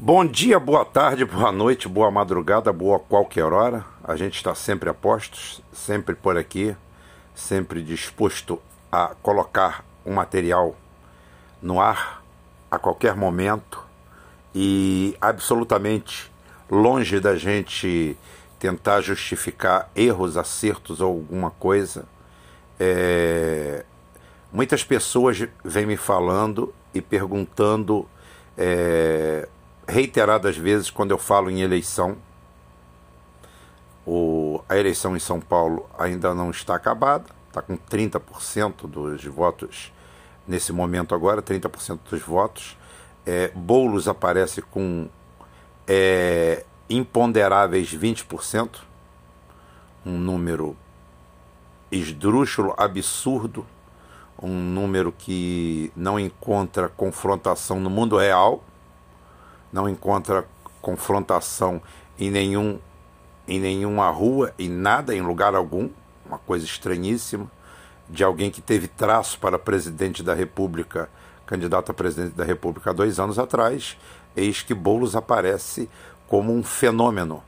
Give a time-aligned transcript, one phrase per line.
[0.00, 3.84] Bom dia, boa tarde, boa noite, boa madrugada, boa qualquer hora.
[4.04, 6.76] A gente está sempre a postos, sempre por aqui,
[7.34, 10.76] sempre disposto a colocar um material
[11.60, 12.22] no ar
[12.70, 13.84] a qualquer momento
[14.54, 16.30] e absolutamente
[16.70, 18.16] longe da gente
[18.56, 22.04] tentar justificar erros, acertos ou alguma coisa.
[22.78, 23.84] É...
[24.52, 28.08] Muitas pessoas vêm me falando e perguntando
[28.56, 29.48] é...
[29.88, 32.16] reiteradas vezes quando eu falo em eleição.
[34.06, 34.62] O...
[34.68, 39.92] A eleição em São Paulo ainda não está acabada, está com 30% dos votos
[40.46, 42.76] nesse momento agora, 30% dos votos.
[43.24, 45.08] É, Boulos aparece com
[45.86, 48.80] é, imponderáveis 20%,
[50.04, 50.76] um número
[51.90, 53.66] esdrúxulo, absurdo,
[54.40, 58.62] um número que não encontra confrontação no mundo real,
[59.72, 60.46] não encontra
[60.80, 61.82] confrontação
[62.18, 62.78] em nenhum
[63.48, 65.88] em nenhuma rua, em nada, em lugar algum,
[66.26, 67.50] uma coisa estranhíssima,
[68.08, 71.08] de alguém que teve traço para presidente da República,
[71.46, 73.96] candidato a presidente da República há dois anos atrás,
[74.36, 75.88] eis que Boulos aparece
[76.26, 77.42] como um fenômeno.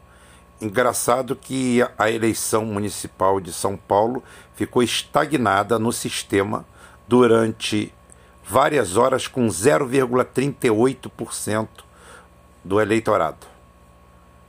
[0.59, 4.23] Engraçado que a eleição municipal de São Paulo
[4.55, 6.65] ficou estagnada no sistema
[7.07, 7.93] durante
[8.43, 11.90] várias horas com 0,38%
[12.65, 13.47] do eleitorado.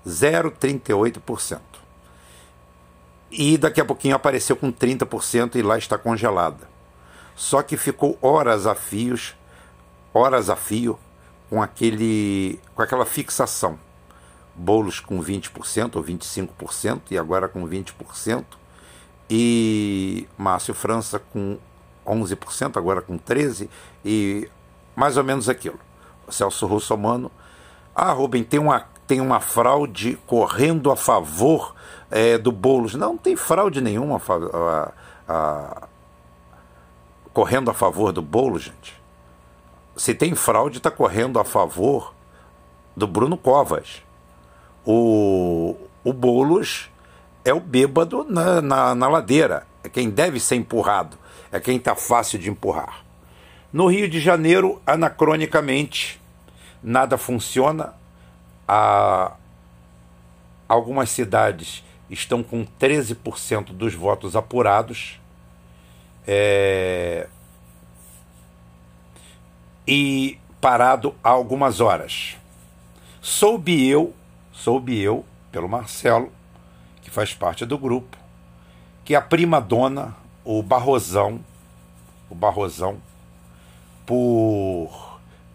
[0.06, 1.60] 0,38%.
[3.32, 6.70] E daqui a pouquinho apareceu com 30% e lá está congelada.
[7.36, 9.36] Só que ficou horas a fios,
[10.14, 11.00] horas a fio,
[11.50, 13.80] com, aquele, com aquela fixação.
[14.54, 18.44] Bolos com 20% ou 25% e agora com 20%.
[19.30, 21.58] E Márcio França com
[22.06, 23.70] 11%, agora com 13%,
[24.04, 24.50] e
[24.96, 25.80] mais ou menos aquilo.
[26.30, 27.32] Celso Russomano.
[27.96, 31.76] Ah, Rubem, tem uma, tem uma fraude correndo a favor
[32.10, 32.96] é, do Boulos.
[32.96, 34.22] Não, não tem fraude nenhuma
[34.54, 34.92] a,
[35.28, 35.88] a,
[37.34, 39.02] correndo a favor do Boulos, gente.
[39.96, 42.14] Se tem fraude, está correndo a favor
[42.96, 44.02] do Bruno Covas.
[44.86, 46.90] O, o Boulos
[47.44, 49.68] é o bêbado na, na, na ladeira.
[49.84, 51.18] É quem deve ser empurrado.
[51.52, 53.04] É quem está fácil de empurrar.
[53.74, 56.21] No Rio de Janeiro, anacronicamente,
[56.84, 57.94] nada funciona.
[58.68, 59.34] Há
[60.68, 65.20] algumas cidades estão com 13% dos votos apurados.
[66.28, 67.28] É...
[69.88, 72.38] E parado há algumas horas.
[73.22, 74.14] Soube eu,
[74.52, 76.32] soube eu, pelo Marcelo,
[77.02, 78.18] que faz parte do grupo,
[79.04, 81.40] que a prima dona, o Barrosão,
[82.30, 83.02] o Barrosão,
[84.06, 85.11] por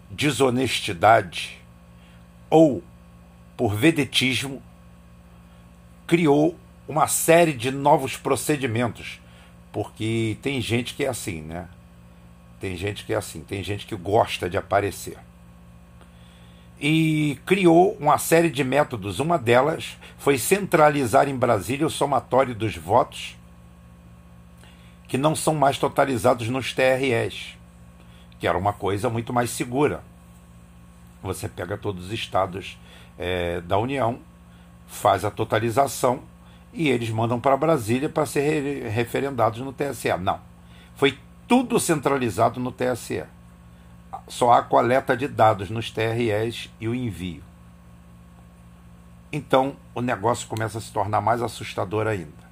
[0.09, 1.57] desonestidade
[2.49, 2.83] ou
[3.55, 4.61] por vedetismo,
[6.05, 6.57] criou
[6.87, 9.19] uma série de novos procedimentos,
[9.71, 11.67] porque tem gente que é assim, né?
[12.59, 15.17] Tem gente que é assim, tem gente que gosta de aparecer.
[16.79, 19.19] E criou uma série de métodos.
[19.19, 23.35] Uma delas foi centralizar em Brasília o somatório dos votos
[25.07, 27.56] que não são mais totalizados nos TREs,
[28.39, 30.01] que era uma coisa muito mais segura.
[31.21, 32.77] Você pega todos os estados
[33.17, 34.19] é, da União,
[34.87, 36.21] faz a totalização
[36.73, 40.15] e eles mandam para Brasília para ser referendados no TSE.
[40.19, 40.39] Não.
[40.95, 41.17] Foi
[41.47, 43.23] tudo centralizado no TSE.
[44.27, 47.43] Só há coleta de dados nos TREs e o envio.
[49.31, 52.47] Então o negócio começa a se tornar mais assustador ainda.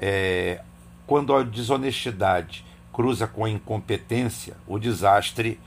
[0.00, 0.62] É,
[1.06, 2.64] quando a desonestidade
[2.94, 5.60] cruza com a incompetência, o desastre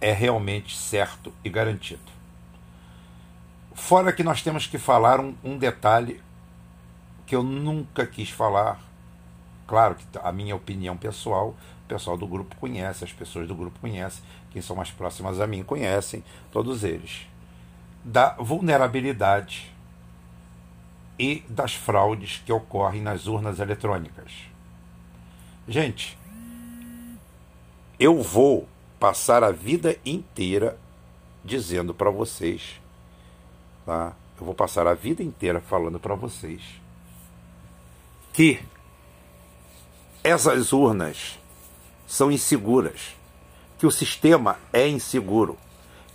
[0.00, 2.00] é realmente certo e garantido.
[3.74, 6.22] Fora que nós temos que falar um, um detalhe
[7.26, 8.80] que eu nunca quis falar.
[9.66, 11.54] Claro que a minha opinião pessoal,
[11.84, 15.46] o pessoal do grupo conhece, as pessoas do grupo conhecem, quem são mais próximas a
[15.46, 17.28] mim conhecem, todos eles.
[18.02, 19.70] Da vulnerabilidade
[21.18, 24.32] e das fraudes que ocorrem nas urnas eletrônicas.
[25.68, 26.18] Gente,
[28.00, 28.66] eu vou
[28.98, 30.78] passar a vida inteira
[31.44, 32.80] dizendo para vocês,
[33.84, 34.14] tá?
[34.40, 36.62] Eu vou passar a vida inteira falando para vocês
[38.32, 38.58] que
[40.24, 41.38] essas urnas
[42.06, 43.14] são inseguras,
[43.78, 45.58] que o sistema é inseguro,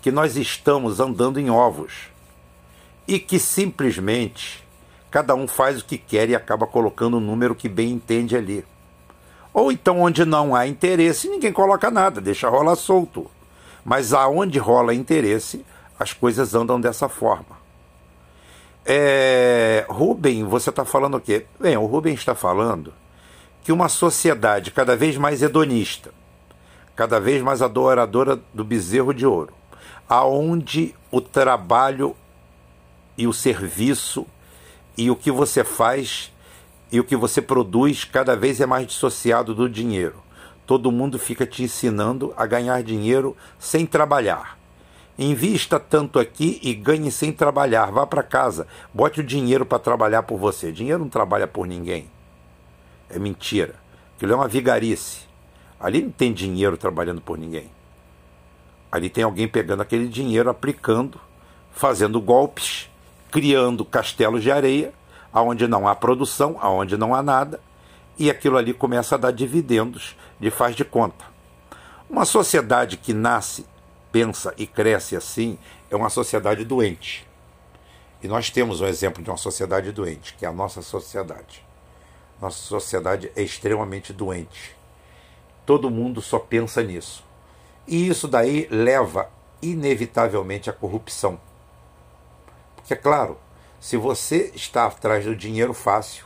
[0.01, 2.09] que nós estamos andando em ovos
[3.07, 4.63] e que simplesmente
[5.11, 8.65] cada um faz o que quer e acaba colocando o número que bem entende ali.
[9.55, 13.31] Ou então, onde não há interesse, ninguém coloca nada, deixa rolar solto.
[13.85, 15.65] Mas aonde rola interesse,
[15.97, 17.55] as coisas andam dessa forma.
[18.85, 21.45] É, Rubem, você está falando o quê?
[21.57, 22.93] Bem, o Rubem está falando
[23.63, 26.11] que uma sociedade cada vez mais hedonista,
[26.93, 29.53] cada vez mais adoradora do bezerro de ouro,
[30.09, 32.13] aonde o trabalho
[33.17, 34.27] e o serviço
[34.97, 36.29] e o que você faz
[36.91, 40.15] e o que você produz cada vez é mais dissociado do dinheiro.
[40.65, 44.57] Todo mundo fica te ensinando a ganhar dinheiro sem trabalhar.
[45.17, 47.91] Invista tanto aqui e ganhe sem trabalhar.
[47.91, 50.71] Vá para casa, bote o dinheiro para trabalhar por você.
[50.71, 52.09] Dinheiro não trabalha por ninguém.
[53.09, 53.75] É mentira.
[54.15, 55.21] Aquilo é uma vigarice.
[55.79, 57.69] Ali não tem dinheiro trabalhando por ninguém.
[58.91, 61.19] Ali tem alguém pegando aquele dinheiro, aplicando,
[61.71, 62.89] fazendo golpes,
[63.29, 64.93] criando castelos de areia,
[65.35, 67.59] aonde não há produção, aonde não há nada,
[68.17, 71.25] e aquilo ali começa a dar dividendos de faz de conta.
[72.09, 73.65] Uma sociedade que nasce
[74.13, 75.59] pensa e cresce assim
[75.91, 77.27] é uma sociedade doente.
[78.23, 81.61] E nós temos um exemplo de uma sociedade doente, que é a nossa sociedade.
[82.41, 84.73] Nossa sociedade é extremamente doente.
[85.65, 87.25] Todo mundo só pensa nisso.
[87.85, 89.29] E isso daí leva
[89.61, 91.38] inevitavelmente à corrupção.
[92.77, 93.38] Porque, é claro,
[93.80, 96.25] se você está atrás do dinheiro fácil,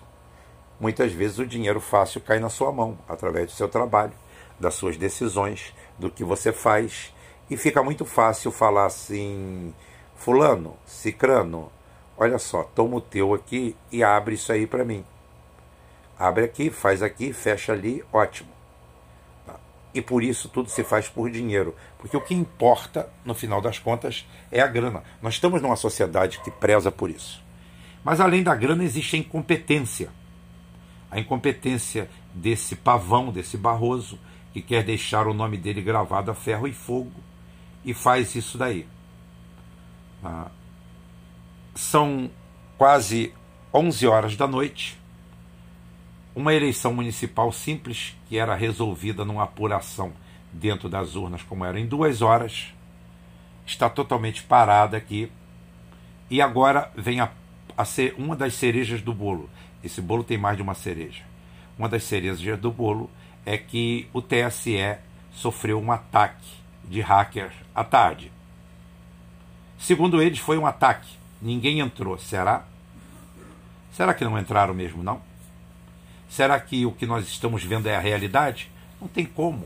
[0.79, 4.13] muitas vezes o dinheiro fácil cai na sua mão, através do seu trabalho,
[4.59, 7.13] das suas decisões, do que você faz
[7.49, 9.73] e fica muito fácil falar assim:
[10.15, 11.71] Fulano, Cicrano,
[12.17, 15.03] olha só, toma o teu aqui e abre isso aí para mim.
[16.17, 18.58] Abre aqui, faz aqui, fecha ali, ótimo.
[19.93, 21.75] E por isso tudo se faz por dinheiro.
[21.97, 25.03] Porque o que importa, no final das contas, é a grana.
[25.21, 27.41] Nós estamos numa sociedade que preza por isso.
[28.03, 30.09] Mas além da grana, existe a incompetência.
[31.09, 34.19] A incompetência desse pavão, desse Barroso,
[34.53, 37.11] que quer deixar o nome dele gravado a ferro e fogo
[37.83, 38.87] e faz isso daí.
[40.23, 40.51] Ah,
[41.73, 42.29] são
[42.77, 43.33] quase
[43.73, 44.98] 11 horas da noite.
[46.35, 50.13] Uma eleição municipal simples, que era resolvida numa apuração
[50.51, 52.73] dentro das urnas, como era em duas horas,
[53.65, 55.31] está totalmente parada aqui.
[56.29, 57.29] E agora vem a,
[57.77, 59.49] a ser uma das cerejas do bolo.
[59.83, 61.23] Esse bolo tem mais de uma cereja.
[61.77, 63.09] Uma das cerejas do bolo
[63.45, 64.97] é que o TSE
[65.31, 66.47] sofreu um ataque
[66.83, 68.31] de hackers à tarde.
[69.77, 71.07] Segundo eles, foi um ataque.
[71.41, 72.17] Ninguém entrou.
[72.17, 72.65] Será?
[73.93, 75.21] Será que não entraram mesmo, não?
[76.29, 78.69] Será que o que nós estamos vendo é a realidade?
[79.01, 79.65] Não tem como.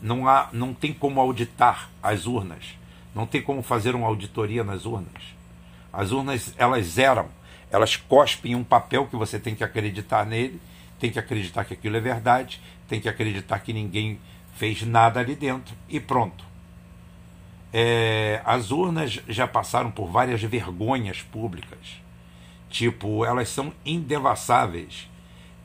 [0.00, 2.76] Não, há, não tem como auditar as urnas.
[3.14, 5.34] Não tem como fazer uma auditoria nas urnas.
[5.92, 7.28] As urnas, elas zeram.
[7.70, 10.60] Elas cospem um papel que você tem que acreditar nele,
[11.00, 14.20] tem que acreditar que aquilo é verdade, tem que acreditar que ninguém
[14.54, 16.44] fez nada ali dentro e pronto.
[17.72, 22.00] É, as urnas já passaram por várias vergonhas públicas.
[22.70, 25.08] Tipo, elas são indevassáveis.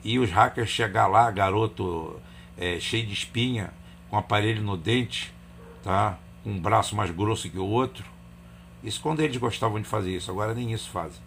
[0.04, 2.20] E os hackers chegar lá, garoto
[2.58, 3.72] é, cheio de espinha,
[4.10, 5.34] com aparelho no dente,
[5.84, 6.18] tá?
[6.44, 8.06] com um braço mais grosso que o outro.
[8.84, 11.22] Isso quando eles gostavam de fazer isso, agora nem isso fazem.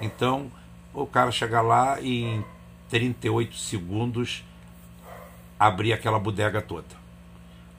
[0.00, 0.50] Então,
[0.92, 2.44] o cara chegar lá e em
[2.88, 4.44] 38 segundos
[5.58, 7.06] abrir aquela bodega toda.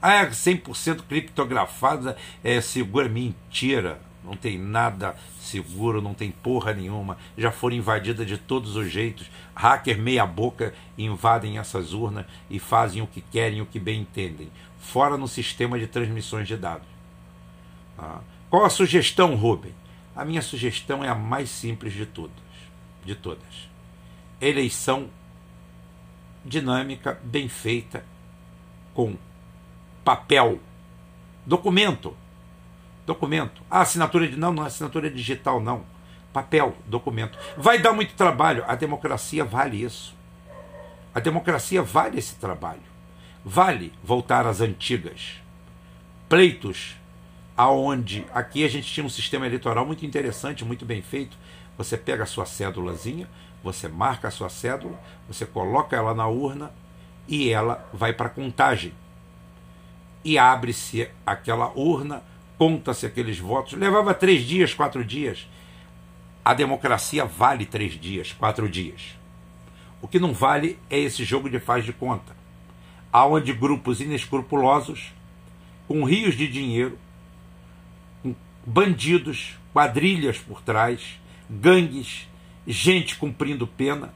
[0.00, 3.08] Ah, é 100% criptografada é segura.
[3.08, 4.00] Mentira.
[4.24, 7.16] Não tem nada seguro, não tem porra nenhuma.
[7.36, 9.30] Já foram invadidas de todos os jeitos.
[9.54, 14.50] Hacker meia boca invadem essas urnas e fazem o que querem, o que bem entendem.
[14.78, 16.88] Fora no sistema de transmissões de dados.
[17.98, 18.20] Ah.
[18.50, 19.74] Qual a sugestão, Rubem?
[20.14, 22.32] A minha sugestão é a mais simples de todas.
[23.04, 23.68] De todas.
[24.40, 25.10] Eleição
[26.44, 28.04] dinâmica, bem feita,
[28.94, 29.16] com
[30.04, 30.58] papel.
[31.46, 32.16] Documento.
[33.08, 33.62] Documento.
[33.70, 34.36] Ah, assinatura de.
[34.36, 35.86] Não, não é assinatura digital, não.
[36.30, 37.38] Papel, documento.
[37.56, 38.62] Vai dar muito trabalho.
[38.68, 40.14] A democracia vale isso.
[41.14, 42.82] A democracia vale esse trabalho.
[43.42, 45.40] Vale voltar às antigas.
[46.28, 46.96] Pleitos
[47.56, 51.34] aonde aqui a gente tinha um sistema eleitoral muito interessante, muito bem feito.
[51.78, 53.26] Você pega a sua cédulazinha,
[53.64, 56.70] você marca a sua cédula, você coloca ela na urna
[57.26, 58.92] e ela vai para contagem
[60.22, 62.22] e abre-se aquela urna,
[62.58, 63.74] conta-se aqueles votos.
[63.74, 65.48] Levava três dias, quatro dias.
[66.44, 69.16] A democracia vale três dias, quatro dias.
[70.02, 72.36] O que não vale é esse jogo de faz de conta,
[73.12, 75.12] aonde grupos inescrupulosos,
[75.86, 76.98] com rios de dinheiro,
[78.22, 78.34] com
[78.64, 82.28] bandidos, quadrilhas por trás, gangues,
[82.66, 84.14] gente cumprindo pena,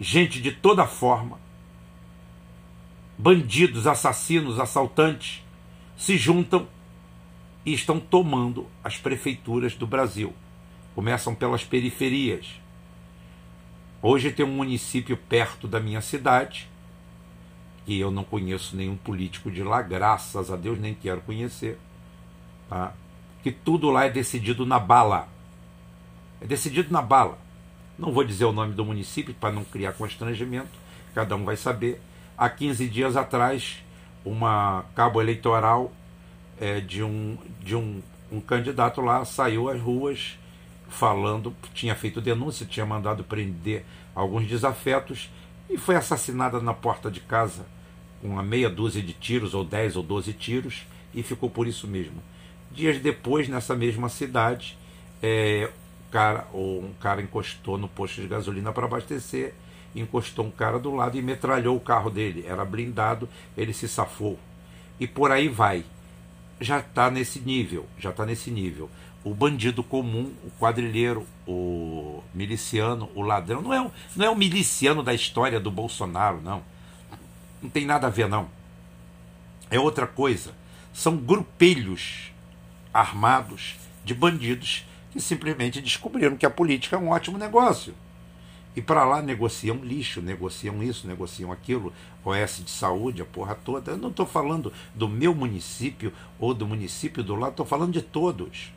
[0.00, 1.38] gente de toda forma,
[3.16, 5.42] bandidos, assassinos, assaltantes
[5.96, 6.66] se juntam
[7.64, 10.34] e estão tomando as prefeituras do Brasil.
[10.94, 12.60] Começam pelas periferias.
[14.02, 16.68] Hoje tem um município perto da minha cidade,
[17.86, 21.78] que eu não conheço nenhum político de lá, graças a Deus, nem quero conhecer,
[22.68, 22.92] tá?
[23.42, 25.28] que tudo lá é decidido na bala.
[26.40, 27.38] É decidido na bala.
[27.98, 30.70] Não vou dizer o nome do município para não criar constrangimento,
[31.14, 32.00] cada um vai saber.
[32.36, 33.82] Há 15 dias atrás,
[34.24, 35.92] uma cabo eleitoral
[36.60, 40.38] é, de, um, de um, um candidato lá saiu às ruas
[40.88, 43.84] falando, tinha feito denúncia, tinha mandado prender
[44.14, 45.30] alguns desafetos
[45.68, 47.66] e foi assassinada na porta de casa
[48.24, 51.86] com uma meia dúzia de tiros, ou 10 ou 12 tiros, e ficou por isso
[51.86, 52.22] mesmo.
[52.72, 54.78] Dias depois, nessa mesma cidade,
[55.22, 55.70] é,
[56.10, 59.52] cara, um cara encostou no posto de gasolina para abastecer,
[59.94, 62.44] encostou um cara do lado e metralhou o carro dele.
[62.48, 64.38] Era blindado, ele se safou.
[64.98, 65.84] E por aí vai.
[66.60, 68.90] Já está nesse nível, já está nesse nível.
[69.22, 74.36] O bandido comum, o quadrilheiro, o miliciano, o ladrão, não é, um, não é o
[74.36, 76.62] miliciano da história do Bolsonaro, não.
[77.62, 78.48] Não tem nada a ver, não.
[79.70, 80.54] É outra coisa.
[80.92, 82.32] São grupelhos
[82.92, 87.94] armados de bandidos que simplesmente descobriram que a política é um ótimo negócio.
[88.76, 91.92] E para lá negociam lixo, negociam isso, negociam aquilo,
[92.24, 93.92] OS de saúde, a porra toda.
[93.92, 98.02] Eu não estou falando do meu município ou do município do lado, estou falando de
[98.02, 98.72] todos.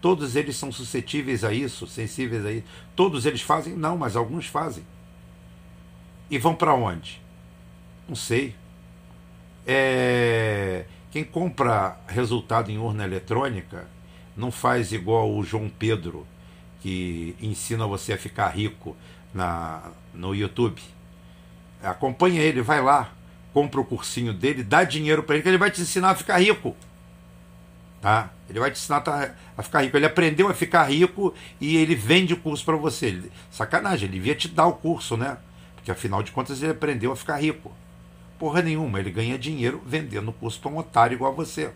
[0.00, 2.66] Todos eles são suscetíveis a isso, sensíveis a isso.
[2.94, 3.74] Todos eles fazem?
[3.74, 4.84] Não, mas alguns fazem.
[6.30, 7.20] E vão para onde?
[8.06, 8.54] Não sei.
[9.66, 10.84] É...
[11.10, 13.88] Quem compra resultado em urna eletrônica
[14.36, 16.26] não faz igual o João Pedro,
[16.80, 18.94] que ensina você a ficar rico
[19.32, 20.80] na, no YouTube.
[21.82, 23.12] Acompanha ele, vai lá,
[23.52, 26.38] compra o cursinho dele, dá dinheiro para ele, que ele vai te ensinar a ficar
[26.38, 26.76] rico.
[28.00, 28.30] Tá?
[28.48, 29.02] Ele vai te ensinar
[29.56, 29.96] a ficar rico.
[29.96, 33.22] Ele aprendeu a ficar rico e ele vende o curso para você.
[33.50, 35.36] Sacanagem, ele devia te dar o curso, né?
[35.74, 37.72] Porque afinal de contas ele aprendeu a ficar rico.
[38.38, 41.72] Porra nenhuma, ele ganha dinheiro vendendo o curso para um otário igual a você.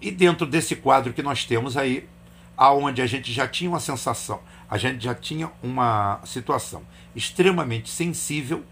[0.00, 2.08] E dentro desse quadro que nós temos aí,
[2.56, 6.82] aonde a gente já tinha uma sensação, a gente já tinha uma situação
[7.14, 8.64] extremamente sensível,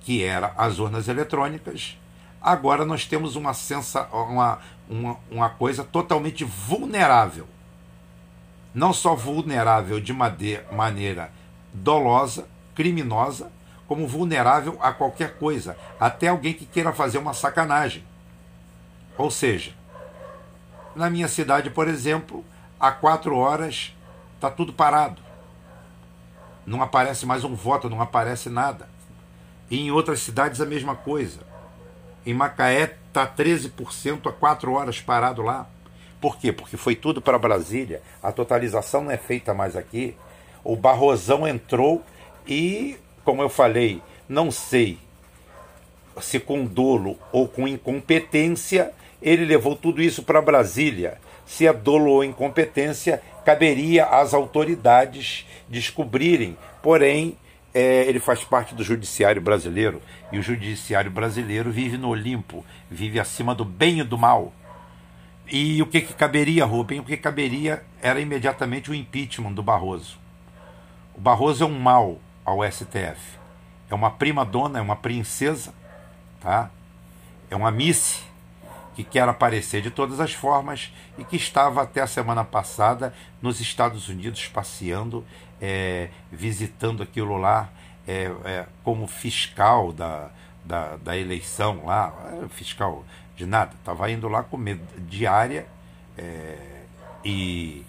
[0.00, 1.98] que era as urnas eletrônicas,
[2.40, 7.46] agora nós temos uma, sensa, uma, uma, uma coisa totalmente vulnerável.
[8.74, 11.32] Não só vulnerável de maneira
[11.72, 13.52] dolosa, criminosa,
[13.86, 18.04] como vulnerável a qualquer coisa, até alguém que queira fazer uma sacanagem.
[19.18, 19.74] Ou seja,
[20.94, 22.44] na minha cidade, por exemplo,
[22.78, 23.94] há quatro horas
[24.40, 25.20] está tudo parado.
[26.64, 28.88] Não aparece mais um voto, não aparece nada.
[29.70, 31.40] E em outras cidades a mesma coisa.
[32.24, 35.68] Em Macaé está 13% a quatro horas parado lá.
[36.22, 36.52] Por quê?
[36.52, 38.02] Porque foi tudo para Brasília.
[38.22, 40.16] A totalização não é feita mais aqui.
[40.64, 42.02] O Barrosão entrou
[42.46, 44.98] e, como eu falei, não sei
[46.18, 51.18] se com dolo ou com incompetência, ele levou tudo isso para Brasília.
[51.46, 56.56] Se é dolo ou incompetência, caberia às autoridades descobrirem.
[56.82, 57.36] Porém,
[57.74, 63.20] é, ele faz parte do judiciário brasileiro e o judiciário brasileiro vive no Olimpo, vive
[63.20, 64.52] acima do bem e do mal.
[65.50, 67.00] E o que, que caberia, Rubem?
[67.00, 70.18] O que caberia era imediatamente o impeachment do Barroso.
[71.14, 73.38] O Barroso é um mal ao STF.
[73.90, 75.74] É uma prima dona, é uma princesa,
[76.40, 76.70] tá?
[77.50, 78.22] É uma miss
[78.94, 83.60] que quer aparecer de todas as formas e que estava até a semana passada nos
[83.60, 85.24] Estados Unidos passeando,
[85.60, 87.70] é, visitando aquilo lá
[88.06, 90.30] é, é, como fiscal da,
[90.64, 92.12] da, da, eleição lá,
[92.50, 93.04] fiscal
[93.36, 95.66] de nada, estava indo lá comer diária
[96.18, 96.82] é,
[97.24, 97.84] e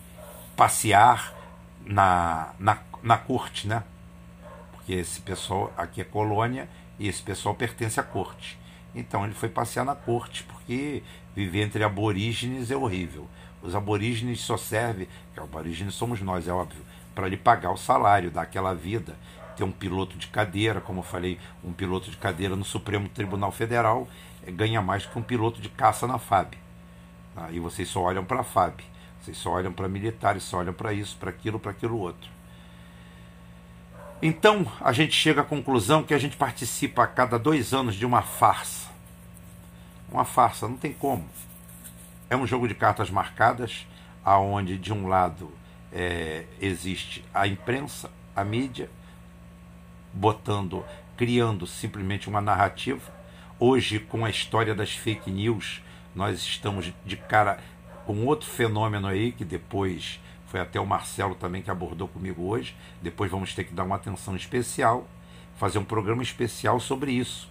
[0.55, 1.34] passear
[1.86, 3.84] na, na, na corte, né?
[4.72, 8.60] Porque esse pessoal aqui é colônia e esse pessoal pertence à corte.
[8.93, 11.03] Então ele foi passear na corte, porque
[11.36, 13.27] viver entre aborígenes é horrível.
[13.62, 16.82] Os aborígenes só servem, que aborígenes somos nós, é óbvio,
[17.13, 19.15] para lhe pagar o salário daquela vida.
[19.56, 23.51] Ter um piloto de cadeira, como eu falei, um piloto de cadeira no Supremo Tribunal
[23.51, 24.08] Federal
[24.46, 26.56] é, ganha mais que um piloto de caça na FAB.
[27.36, 28.82] Aí ah, vocês só olham para a FAB,
[29.22, 32.30] vocês só olham para militares, só olham para isso, para aquilo, para aquilo outro.
[34.22, 38.06] Então a gente chega à conclusão que a gente participa a cada dois anos de
[38.06, 38.90] uma farsa.
[40.12, 41.25] Uma farsa, não tem como.
[42.30, 43.88] É um jogo de cartas marcadas,
[44.24, 45.50] aonde de um lado
[45.91, 48.89] é, existe a imprensa, a mídia,
[50.13, 50.84] botando,
[51.15, 53.01] criando simplesmente uma narrativa.
[53.58, 55.82] Hoje, com a história das fake news,
[56.13, 57.60] nós estamos de cara
[58.06, 62.75] com outro fenômeno aí que depois foi até o Marcelo também que abordou comigo hoje.
[63.01, 65.08] Depois vamos ter que dar uma atenção especial,
[65.56, 67.50] fazer um programa especial sobre isso.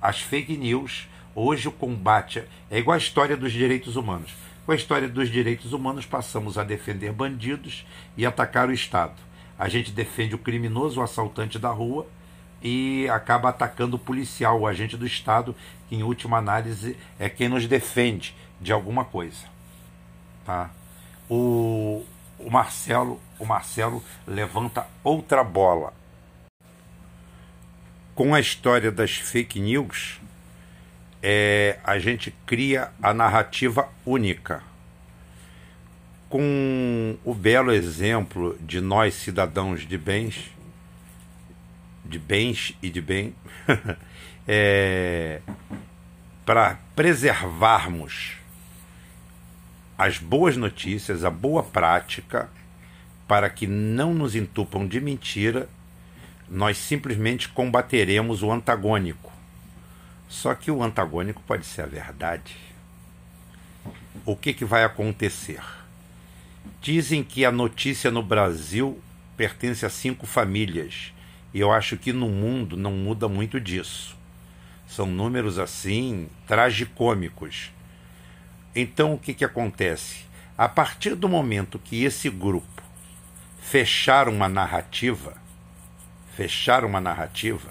[0.00, 4.34] As fake news, hoje o combate é igual a história dos direitos humanos.
[4.66, 9.14] Com a história dos direitos humanos, passamos a defender bandidos e atacar o Estado.
[9.58, 12.06] A gente defende o criminoso, o assaltante da rua,
[12.62, 15.54] e acaba atacando o policial, o agente do Estado,
[15.88, 19.46] que em última análise é quem nos defende de alguma coisa.
[20.44, 20.70] Tá?
[21.30, 22.04] O,
[22.38, 25.92] o Marcelo, o Marcelo levanta outra bola.
[28.14, 30.20] Com a história das fake news,
[31.22, 34.62] é, a gente cria a narrativa única.
[36.28, 40.50] Com o belo exemplo de nós cidadãos de bens,
[42.04, 43.34] de bens e de bem,
[44.46, 45.40] é,
[46.44, 48.36] para preservarmos
[49.96, 52.48] as boas notícias, a boa prática,
[53.26, 55.68] para que não nos entupam de mentira,
[56.48, 59.37] nós simplesmente combateremos o antagônico.
[60.28, 62.56] Só que o antagônico pode ser a verdade.
[64.26, 65.62] O que, que vai acontecer?
[66.82, 69.00] Dizem que a notícia no Brasil
[69.36, 71.12] pertence a cinco famílias.
[71.54, 74.16] E eu acho que no mundo não muda muito disso.
[74.86, 77.72] São números assim tragicômicos.
[78.74, 80.26] Então o que, que acontece?
[80.56, 82.82] A partir do momento que esse grupo
[83.60, 85.36] fechar uma narrativa,
[86.34, 87.70] fechar uma narrativa,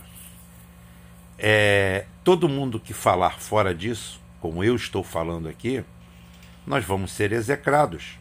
[1.37, 5.81] é, todo mundo que falar fora disso, como eu estou falando aqui,
[6.65, 8.19] nós vamos ser execrados,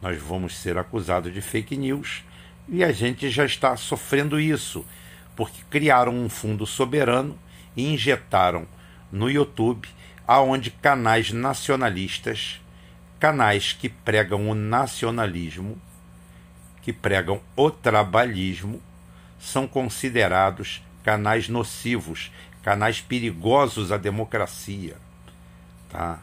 [0.00, 2.22] nós vamos ser acusados de fake news
[2.68, 4.86] e a gente já está sofrendo isso,
[5.34, 7.36] porque criaram um fundo soberano
[7.76, 8.68] e injetaram
[9.10, 9.88] no YouTube
[10.28, 12.60] aonde canais nacionalistas,
[13.18, 15.76] canais que pregam o nacionalismo,
[16.82, 18.80] que pregam o trabalhismo,
[19.40, 22.30] são considerados canais nocivos,
[22.62, 24.96] canais perigosos à democracia,
[25.88, 26.18] tá?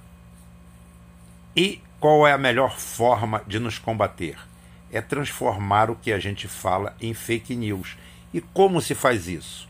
[1.55, 4.37] E qual é a melhor forma de nos combater?
[4.91, 7.97] É transformar o que a gente fala em fake news.
[8.33, 9.67] E como se faz isso?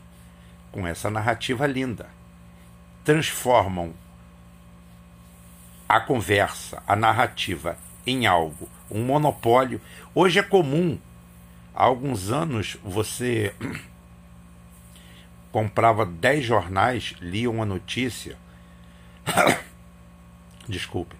[0.70, 2.06] Com essa narrativa linda.
[3.04, 3.94] Transformam
[5.88, 9.80] a conversa, a narrativa em algo, um monopólio.
[10.14, 10.98] Hoje é comum.
[11.74, 13.54] Há alguns anos você
[15.58, 18.38] comprava 10 jornais, lia uma notícia.
[20.68, 21.16] Desculpe.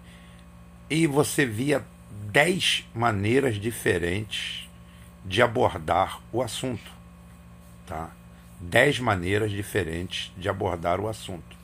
[0.89, 1.85] E você via
[2.31, 4.69] 10 maneiras diferentes
[5.25, 6.89] de abordar o assunto.
[7.85, 8.13] Tá?
[8.61, 11.57] 10 maneiras diferentes de abordar o assunto.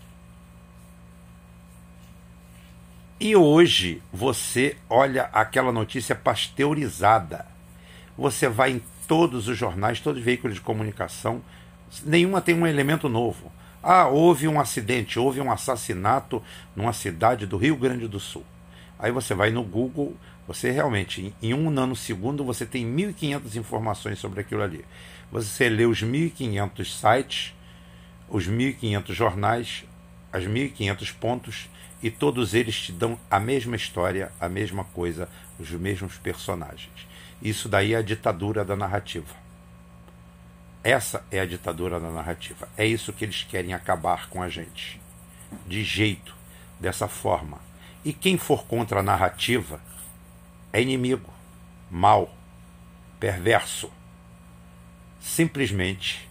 [3.20, 7.46] E hoje você olha aquela notícia pasteurizada.
[8.18, 11.40] Você vai em todos os jornais, todos os veículos de comunicação,
[12.04, 13.52] nenhuma tem um elemento novo.
[13.82, 16.42] Ah, houve um acidente, houve um assassinato
[16.74, 18.44] numa cidade do Rio Grande do Sul.
[18.98, 20.16] Aí você vai no Google,
[20.46, 24.84] você realmente, em um nanosegundo, você tem 1.500 informações sobre aquilo ali.
[25.30, 27.54] Você lê os 1.500 sites,
[28.28, 29.84] os 1.500 jornais,
[30.32, 31.68] as 1.500 pontos
[32.02, 37.06] e todos eles te dão a mesma história, a mesma coisa, os mesmos personagens.
[37.42, 39.43] Isso daí é a ditadura da narrativa.
[40.84, 42.68] Essa é a ditadura da narrativa.
[42.76, 45.00] É isso que eles querem acabar com a gente.
[45.66, 46.36] De jeito,
[46.78, 47.58] dessa forma.
[48.04, 49.80] E quem for contra a narrativa
[50.70, 51.32] é inimigo,
[51.90, 52.32] mal,
[53.18, 53.90] perverso.
[55.18, 56.28] Simplesmente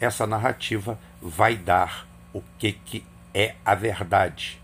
[0.00, 4.60] essa narrativa vai dar o que, que é a verdade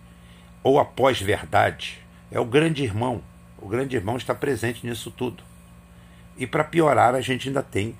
[0.66, 1.96] ou a pós-verdade,
[2.28, 3.22] é o grande irmão.
[3.56, 5.44] O grande irmão está presente nisso tudo.
[6.36, 7.96] E para piorar, a gente ainda tem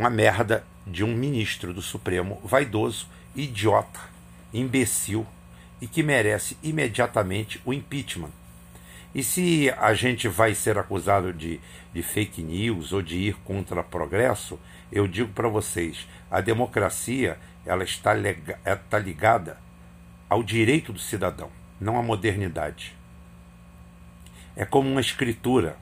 [0.00, 4.00] uma merda de um ministro do Supremo vaidoso, idiota,
[4.50, 5.26] imbecil
[5.78, 8.30] e que merece imediatamente o impeachment.
[9.14, 11.60] E se a gente vai ser acusado de,
[11.92, 14.58] de fake news ou de ir contra progresso,
[14.90, 18.14] eu digo para vocês, a democracia ela está,
[18.64, 19.58] está ligada
[20.30, 22.96] ao direito do cidadão, não à modernidade.
[24.56, 25.76] É como uma escritura.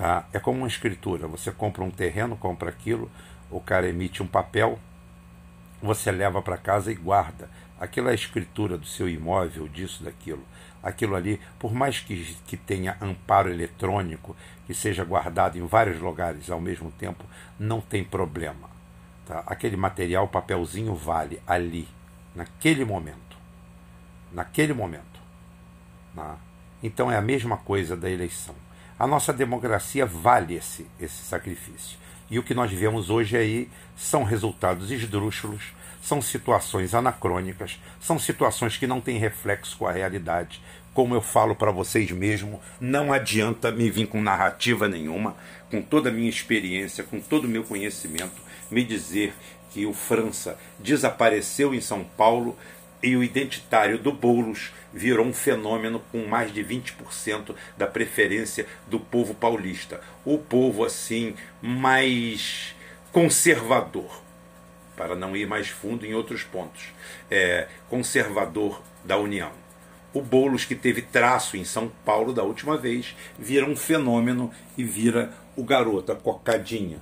[0.00, 0.24] Tá?
[0.32, 1.28] É como uma escritura.
[1.28, 3.10] Você compra um terreno, compra aquilo,
[3.50, 4.78] o cara emite um papel,
[5.82, 7.50] você leva para casa e guarda.
[7.78, 10.42] Aquilo é a escritura do seu imóvel, disso, daquilo.
[10.82, 14.34] Aquilo ali, por mais que, que tenha amparo eletrônico,
[14.66, 17.22] que seja guardado em vários lugares ao mesmo tempo,
[17.58, 18.70] não tem problema.
[19.26, 19.42] Tá?
[19.46, 21.86] Aquele material, papelzinho, vale ali,
[22.34, 23.36] naquele momento.
[24.32, 25.20] naquele momento.
[26.14, 26.36] Né?
[26.82, 28.54] Então é a mesma coisa da eleição.
[29.00, 31.96] A nossa democracia vale esse, esse sacrifício.
[32.30, 38.76] E o que nós vemos hoje aí são resultados esdrúxulos, são situações anacrônicas, são situações
[38.76, 40.60] que não têm reflexo com a realidade.
[40.92, 45.34] Como eu falo para vocês mesmo, não adianta me vir com narrativa nenhuma,
[45.70, 49.32] com toda a minha experiência, com todo o meu conhecimento, me dizer
[49.70, 52.54] que o França desapareceu em São Paulo
[53.02, 59.00] e o identitário do Boulos virou um fenômeno com mais de 20% da preferência do
[59.00, 60.00] povo paulista.
[60.24, 62.74] O povo, assim, mais
[63.12, 64.22] conservador,
[64.96, 66.88] para não ir mais fundo em outros pontos,
[67.30, 69.52] é, conservador da União.
[70.12, 74.84] O Boulos, que teve traço em São Paulo da última vez, vira um fenômeno e
[74.84, 76.98] vira o garoto, a cocadinha,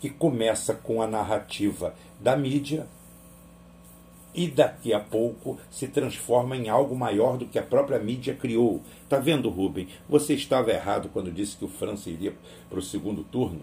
[0.00, 2.86] que começa com a narrativa da mídia
[4.38, 8.80] e daqui a pouco se transforma em algo maior do que a própria mídia criou.
[9.08, 9.88] Tá vendo, Rubem?
[10.08, 12.32] Você estava errado quando disse que o França iria
[12.70, 13.62] para o segundo turno.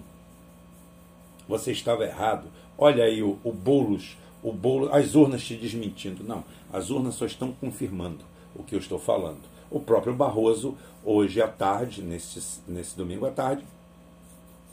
[1.47, 2.49] Você estava errado.
[2.77, 6.25] Olha aí o, o Boulos, o Boulos, as urnas te desmentindo.
[6.25, 9.43] Não, as urnas só estão confirmando o que eu estou falando.
[9.71, 13.63] O próprio Barroso, hoje à tarde, nesse, nesse domingo à tarde,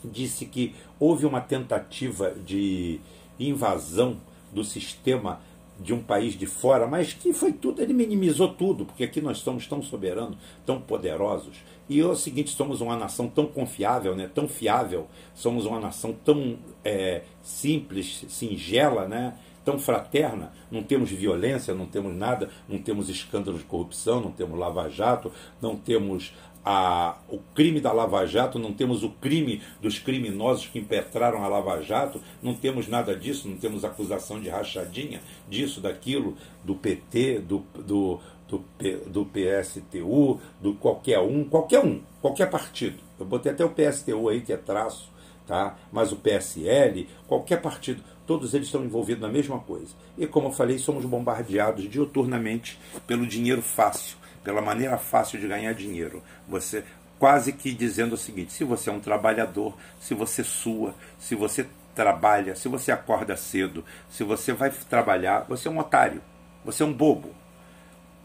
[0.03, 2.99] disse que houve uma tentativa de
[3.39, 4.17] invasão
[4.51, 5.39] do sistema
[5.79, 9.39] de um país de fora, mas que foi tudo, ele minimizou tudo, porque aqui nós
[9.39, 11.57] somos tão soberanos, tão poderosos.
[11.89, 16.15] E é o seguinte, somos uma nação tão confiável, né, tão fiável, somos uma nação
[16.23, 23.09] tão é, simples, singela, né, tão fraterna, não temos violência, não temos nada, não temos
[23.09, 25.31] escândalos de corrupção, não temos lava-jato,
[25.61, 26.33] não temos
[26.65, 31.47] a, o crime da Lava Jato, não temos o crime dos criminosos que impetraram a
[31.47, 37.39] Lava Jato, não temos nada disso, não temos acusação de rachadinha, disso, daquilo, do PT,
[37.39, 38.63] do, do, do,
[39.07, 42.97] do PSTU, do qualquer um, qualquer um, qualquer partido.
[43.19, 45.11] Eu botei até o PSTU aí, que é traço,
[45.45, 45.77] tá?
[45.91, 49.93] mas o PSL, qualquer partido, todos eles estão envolvidos na mesma coisa.
[50.17, 55.73] E como eu falei, somos bombardeados diuturnamente pelo dinheiro fácil pela maneira fácil de ganhar
[55.73, 56.21] dinheiro.
[56.47, 56.83] Você
[57.17, 61.67] quase que dizendo o seguinte: se você é um trabalhador, se você sua, se você
[61.95, 66.21] trabalha, se você acorda cedo, se você vai trabalhar, você é um otário,
[66.65, 67.33] você é um bobo.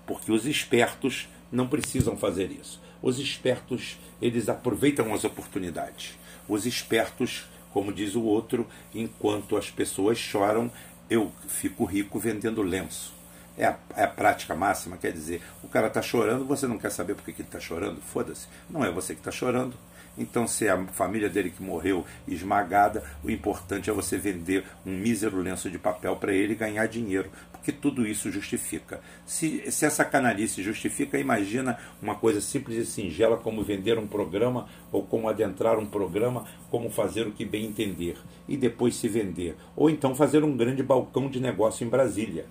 [0.06, 2.80] Porque os espertos não precisam fazer isso.
[3.00, 6.18] Os espertos, eles aproveitam as oportunidades.
[6.48, 10.72] Os espertos, como diz o outro, enquanto as pessoas choram,
[11.10, 13.17] eu fico rico vendendo lenço
[13.58, 16.90] é a, é a prática máxima, quer dizer, o cara está chorando, você não quer
[16.90, 18.00] saber por que, ele está chorando?
[18.00, 18.46] Foda-se.
[18.70, 19.74] Não é você que está chorando.
[20.16, 24.96] Então, se é a família dele que morreu esmagada, o importante é você vender um
[24.96, 29.00] mísero lenço de papel para ele ganhar dinheiro, porque tudo isso justifica.
[29.24, 34.68] Se, se essa canalice justifica, imagina uma coisa simples e singela como vender um programa
[34.90, 38.16] ou como adentrar um programa, como fazer o que bem entender
[38.48, 39.56] e depois se vender.
[39.76, 42.46] Ou então fazer um grande balcão de negócio em Brasília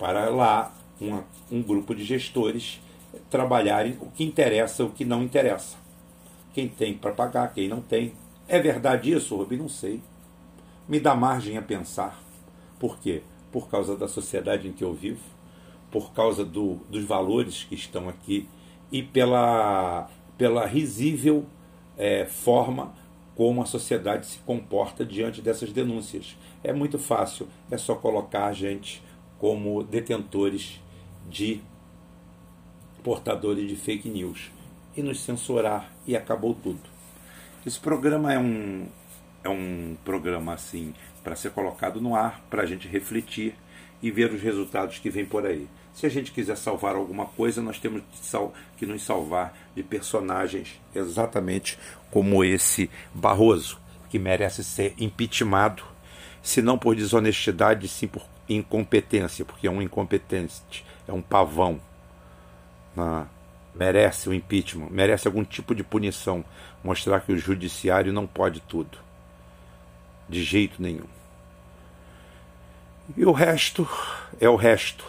[0.00, 2.80] para lá uma, um grupo de gestores
[3.28, 5.76] trabalharem o que interessa, o que não interessa.
[6.54, 8.14] Quem tem para pagar, quem não tem.
[8.48, 9.58] É verdade isso, Rubi?
[9.58, 10.00] Não sei.
[10.88, 12.18] Me dá margem a pensar.
[12.78, 13.22] Por quê?
[13.52, 15.20] Por causa da sociedade em que eu vivo,
[15.90, 18.48] por causa do, dos valores que estão aqui
[18.90, 20.08] e pela,
[20.38, 21.44] pela risível
[21.98, 22.94] é, forma
[23.36, 26.36] como a sociedade se comporta diante dessas denúncias.
[26.64, 29.02] É muito fácil, é só colocar a gente
[29.40, 30.78] como detentores
[31.28, 31.60] de
[33.02, 34.50] portadores de fake news
[34.94, 36.80] e nos censurar e acabou tudo.
[37.66, 38.86] Esse programa é um
[39.42, 43.54] é um programa assim para ser colocado no ar, para a gente refletir
[44.02, 45.66] e ver os resultados que vêm por aí.
[45.94, 48.02] Se a gente quiser salvar alguma coisa, nós temos
[48.76, 51.78] que nos salvar de personagens exatamente
[52.10, 53.78] como esse Barroso,
[54.10, 55.82] que merece ser impeachmentado,
[56.42, 58.22] se não por desonestidade, sim por
[58.56, 61.80] incompetência, porque é um incompetente, é um pavão.
[62.94, 63.26] Né?
[63.74, 66.44] Merece o impeachment, merece algum tipo de punição.
[66.82, 68.98] Mostrar que o judiciário não pode tudo.
[70.28, 71.06] De jeito nenhum.
[73.16, 73.88] E o resto
[74.40, 75.04] é o resto.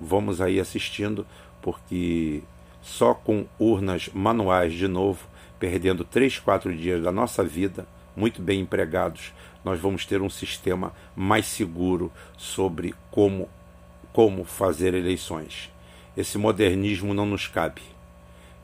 [0.00, 1.26] Vamos aí assistindo,
[1.62, 2.42] porque
[2.82, 5.26] só com urnas manuais de novo,
[5.58, 9.32] perdendo três, quatro dias da nossa vida, muito bem empregados,
[9.64, 13.48] nós vamos ter um sistema mais seguro sobre como,
[14.12, 15.72] como fazer eleições.
[16.16, 17.82] Esse modernismo não nos cabe.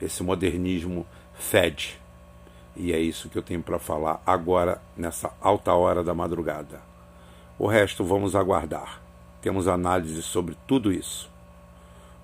[0.00, 1.98] Esse modernismo fede.
[2.76, 6.80] E é isso que eu tenho para falar agora, nessa alta hora da madrugada.
[7.58, 9.00] O resto vamos aguardar.
[9.42, 11.30] Temos análise sobre tudo isso.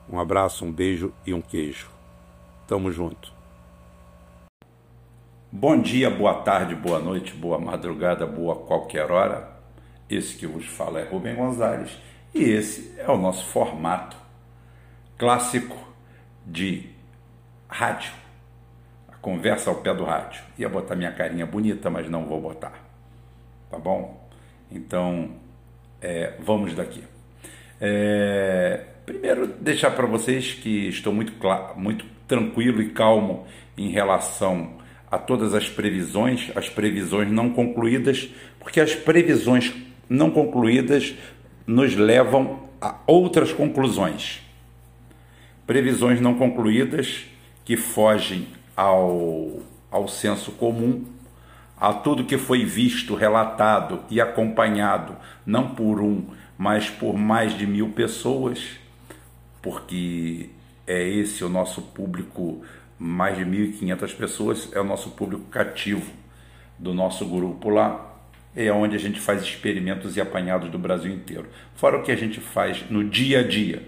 [0.08, 1.88] Um abraço, um beijo e um queijo.
[2.66, 3.35] Tamo junto.
[5.58, 9.56] Bom dia, boa tarde, boa noite, boa madrugada, boa qualquer hora.
[10.08, 11.96] Esse que vos fala é Rubem Gonzalez
[12.34, 14.18] e esse é o nosso formato
[15.16, 15.74] clássico
[16.44, 16.90] de
[17.66, 18.12] rádio.
[19.08, 20.42] A conversa ao pé do rádio.
[20.58, 22.74] Ia botar minha carinha bonita, mas não vou botar.
[23.70, 24.28] Tá bom?
[24.70, 25.36] Então,
[26.02, 27.02] é, vamos daqui.
[27.80, 31.32] É, primeiro, deixar para vocês que estou muito,
[31.76, 34.75] muito tranquilo e calmo em relação
[35.10, 39.72] a todas as previsões, as previsões não concluídas, porque as previsões
[40.08, 41.14] não concluídas
[41.66, 44.40] nos levam a outras conclusões.
[45.66, 47.26] Previsões não concluídas
[47.64, 51.04] que fogem ao, ao senso comum,
[51.78, 56.24] a tudo que foi visto, relatado e acompanhado, não por um,
[56.56, 58.78] mas por mais de mil pessoas,
[59.60, 60.50] porque
[60.86, 62.62] é esse o nosso público,
[62.98, 66.10] mais de 1.500 pessoas, é o nosso público cativo
[66.78, 68.14] do nosso grupo lá,
[68.54, 72.16] é onde a gente faz experimentos e apanhados do Brasil inteiro, fora o que a
[72.16, 73.82] gente faz no dia a dia.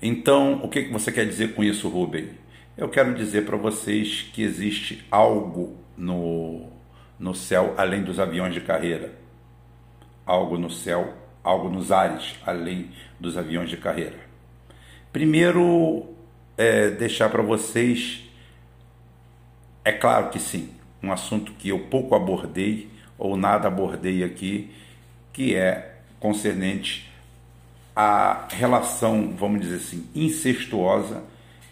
[0.00, 2.30] Então, o que você quer dizer com isso, Rubem?
[2.76, 6.68] Eu quero dizer para vocês que existe algo no,
[7.18, 9.12] no céu além dos aviões de carreira.
[10.26, 14.18] Algo no céu, algo nos ares além dos aviões de carreira.
[15.10, 16.14] Primeiro,
[16.56, 18.24] é, deixar para vocês,
[19.84, 20.70] é claro que sim,
[21.02, 24.70] um assunto que eu pouco abordei ou nada abordei aqui,
[25.32, 27.10] que é concernente
[27.94, 31.22] à relação, vamos dizer assim, incestuosa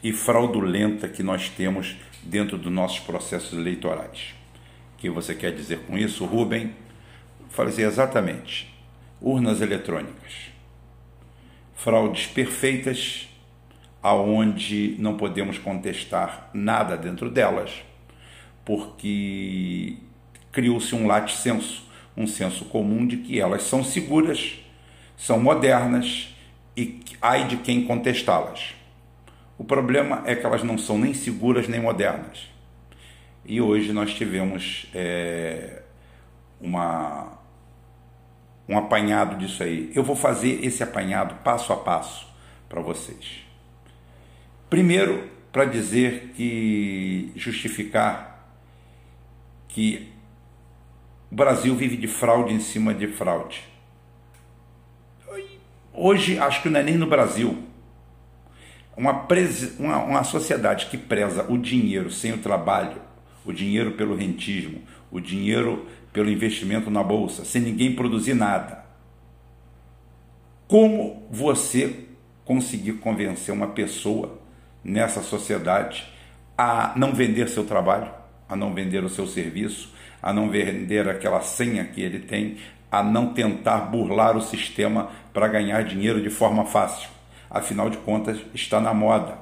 [0.02, 4.34] e fraudulenta que nós temos dentro dos nossos processos eleitorais.
[4.94, 6.74] O que você quer dizer com isso, Rubem?
[7.50, 8.74] Falei assim, exatamente.
[9.20, 10.50] Urnas eletrônicas.
[11.74, 13.28] Fraudes perfeitas,
[14.04, 17.82] aonde não podemos contestar nada dentro delas,
[18.62, 19.96] porque
[20.52, 24.62] criou-se um latissenso, um senso comum de que elas são seguras,
[25.16, 26.36] são modernas
[26.76, 28.74] e ai de quem contestá-las.
[29.56, 32.50] O problema é que elas não são nem seguras nem modernas.
[33.46, 35.82] E hoje nós tivemos é,
[36.60, 37.38] uma,
[38.68, 39.90] um apanhado disso aí.
[39.94, 42.26] Eu vou fazer esse apanhado passo a passo
[42.68, 43.43] para vocês.
[44.74, 48.44] Primeiro, para dizer que justificar
[49.68, 50.08] que
[51.30, 53.62] o Brasil vive de fraude em cima de fraude.
[55.92, 57.56] Hoje, acho que não é nem no Brasil,
[58.96, 59.24] uma,
[59.78, 63.00] uma, uma sociedade que preza o dinheiro sem o trabalho,
[63.44, 68.84] o dinheiro pelo rentismo, o dinheiro pelo investimento na bolsa, sem ninguém produzir nada.
[70.66, 72.06] Como você
[72.44, 74.42] conseguir convencer uma pessoa
[74.84, 76.06] nessa sociedade
[76.56, 78.10] a não vender seu trabalho,
[78.48, 79.92] a não vender o seu serviço,
[80.22, 82.58] a não vender aquela senha que ele tem,
[82.92, 87.14] a não tentar burlar o sistema para ganhar dinheiro de forma fácil
[87.54, 89.38] afinal de contas está na moda.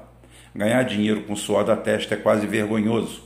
[0.55, 3.25] Ganhar dinheiro com suor da testa é quase vergonhoso.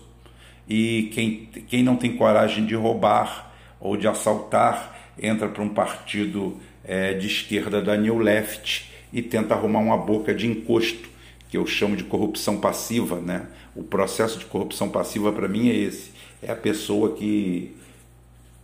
[0.68, 6.56] E quem, quem não tem coragem de roubar ou de assaltar entra para um partido
[6.84, 11.08] é, de esquerda da New Left e tenta arrumar uma boca de encosto,
[11.56, 13.18] que eu chamo de corrupção passiva.
[13.18, 13.46] Né?
[13.74, 17.74] O processo de corrupção passiva para mim é esse: é a pessoa que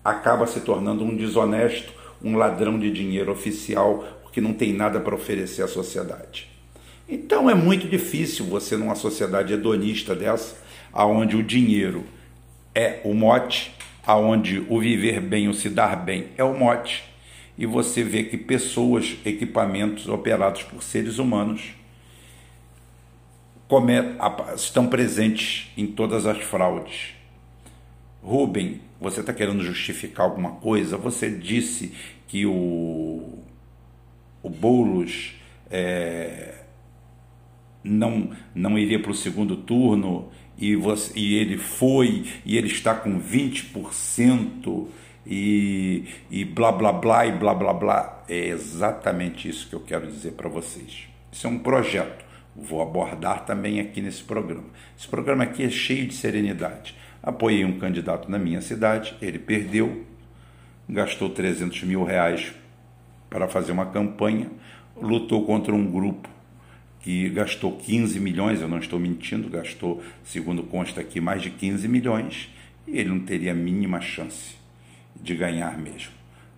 [0.04, 1.90] acaba se tornando um desonesto,
[2.22, 6.48] um ladrão de dinheiro oficial porque não tem nada para oferecer à sociedade.
[7.08, 10.56] Então é muito difícil você numa sociedade hedonista dessa,
[10.92, 12.04] aonde o dinheiro
[12.74, 13.74] é o mote,
[14.06, 17.04] aonde o viver bem, o se dar bem é o mote,
[17.58, 21.74] e você vê que pessoas, equipamentos operados por seres humanos
[24.54, 27.14] estão presentes em todas as fraudes.
[28.22, 30.96] Rubem, você está querendo justificar alguma coisa?
[30.96, 31.92] Você disse
[32.28, 33.42] que o
[34.42, 35.34] o Boulos
[35.70, 36.54] é,
[37.82, 42.94] não, não iria para o segundo turno e, você, e ele foi e ele está
[42.94, 44.86] com 20%
[45.24, 48.24] e, e blá blá blá e blá blá blá.
[48.28, 51.08] É exatamente isso que eu quero dizer para vocês.
[51.30, 52.24] Isso é um projeto.
[52.54, 54.66] Vou abordar também aqui nesse programa.
[54.98, 56.94] Esse programa aqui é cheio de serenidade.
[57.22, 60.04] Apoiei um candidato na minha cidade, ele perdeu,
[60.88, 62.52] gastou 300 mil reais
[63.30, 64.50] para fazer uma campanha,
[64.96, 66.28] lutou contra um grupo
[67.02, 71.88] que gastou 15 milhões, eu não estou mentindo, gastou, segundo consta aqui, mais de 15
[71.88, 72.48] milhões,
[72.86, 74.54] e ele não teria a mínima chance
[75.20, 76.12] de ganhar mesmo.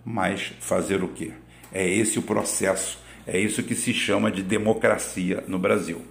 [0.05, 1.33] Mas fazer o quê?
[1.73, 6.03] É esse o processo, É isso que se chama de democracia no Brasil.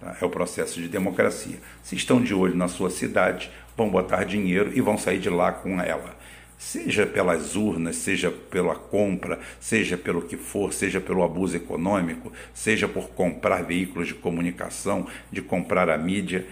[0.00, 0.16] Tá?
[0.20, 1.58] É o processo de democracia.
[1.82, 5.52] Se estão de olho na sua cidade, vão botar dinheiro e vão sair de lá
[5.52, 6.16] com ela.
[6.58, 12.86] Seja pelas urnas, seja pela compra, seja pelo que for, seja pelo abuso econômico, seja
[12.86, 16.46] por comprar veículos de comunicação, de comprar a mídia,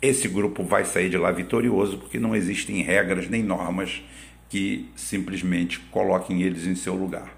[0.00, 4.02] esse grupo vai sair de lá vitorioso porque não existem regras nem normas
[4.48, 7.34] que simplesmente coloquem eles em seu lugar.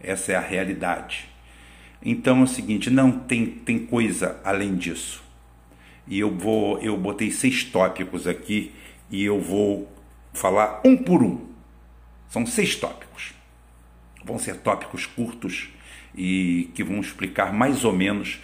[0.00, 1.31] Essa é a realidade.
[2.04, 5.22] Então é o seguinte, não tem, tem coisa além disso.
[6.06, 8.72] E eu vou, eu botei seis tópicos aqui
[9.10, 9.88] e eu vou
[10.32, 11.46] falar um por um.
[12.28, 13.34] São seis tópicos.
[14.24, 15.70] Vão ser tópicos curtos
[16.14, 18.40] e que vão explicar mais ou menos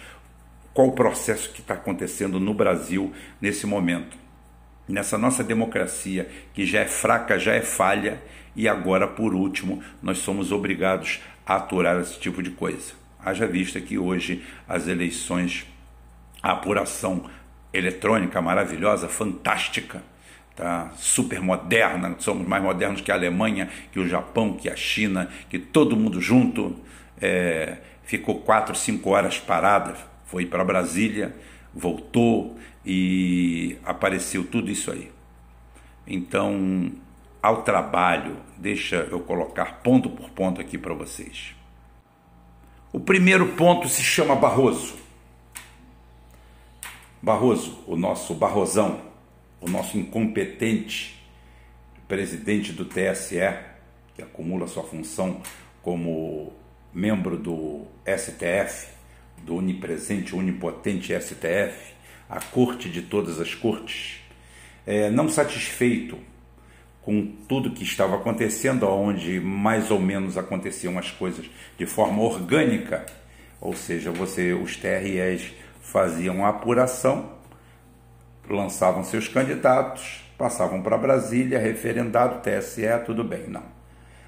[0.73, 4.17] qual o processo que está acontecendo no Brasil nesse momento.
[4.87, 8.21] Nessa nossa democracia, que já é fraca, já é falha,
[8.55, 12.93] e agora, por último, nós somos obrigados a aturar esse tipo de coisa.
[13.23, 15.65] Haja vista que hoje as eleições,
[16.41, 17.29] a apuração
[17.73, 20.01] eletrônica maravilhosa, fantástica,
[20.55, 20.91] tá?
[20.95, 25.59] super moderna, somos mais modernos que a Alemanha, que o Japão, que a China, que
[25.59, 26.75] todo mundo junto,
[27.21, 31.35] é, ficou quatro, cinco horas parada, foi para Brasília,
[31.73, 35.11] voltou e apareceu tudo isso aí.
[36.07, 36.91] Então,
[37.41, 41.58] ao trabalho, deixa eu colocar ponto por ponto aqui para vocês.
[42.91, 44.95] O primeiro ponto se chama Barroso.
[47.21, 49.01] Barroso, o nosso Barrosão,
[49.61, 51.23] o nosso incompetente
[52.07, 53.37] presidente do TSE,
[54.15, 55.39] que acumula sua função
[55.83, 56.51] como
[56.91, 58.87] membro do STF,
[59.43, 61.93] do onipresente, onipotente STF,
[62.27, 64.21] a corte de todas as cortes,
[64.87, 66.17] é, não satisfeito
[67.01, 73.05] com tudo que estava acontecendo, onde mais ou menos aconteciam as coisas de forma orgânica,
[73.59, 77.31] ou seja, você os TREs faziam a apuração,
[78.49, 83.47] lançavam seus candidatos, passavam para Brasília, referendado, TSE, tudo bem.
[83.47, 83.63] Não.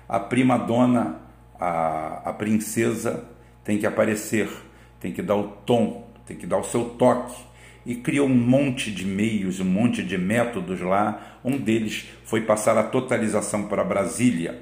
[0.07, 1.19] A prima dona,
[1.60, 3.25] a, a princesa,
[3.63, 4.49] tem que aparecer,
[4.99, 7.50] tem que dar o tom, tem que dar o seu toque
[7.86, 11.39] e criou um monte de meios, um monte de métodos lá.
[11.44, 14.62] Um deles foi passar a totalização para Brasília.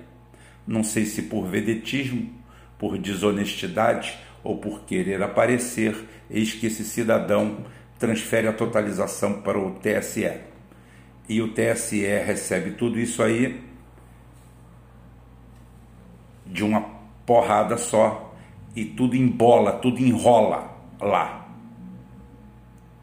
[0.65, 2.29] Não sei se por vedetismo,
[2.77, 5.95] por desonestidade ou por querer aparecer,
[6.29, 7.65] eis que esse cidadão
[7.97, 10.31] transfere a totalização para o TSE.
[11.27, 13.61] E o TSE recebe tudo isso aí
[16.45, 16.81] de uma
[17.25, 18.33] porrada só
[18.75, 21.48] e tudo embola, tudo enrola lá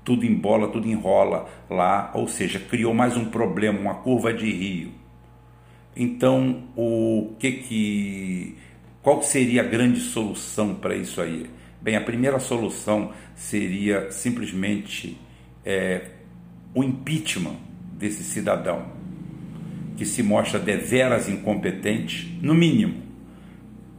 [0.06, 4.92] tudo embola, tudo enrola lá, ou seja, criou mais um problema, uma curva de rio.
[5.96, 8.56] Então, o que que
[9.02, 11.50] qual seria a grande solução para isso aí?
[11.82, 15.18] Bem, a primeira solução seria simplesmente
[15.64, 16.10] é,
[16.72, 17.56] o impeachment
[17.92, 18.86] desse cidadão
[19.96, 23.02] que se mostra deveras incompetente, no mínimo.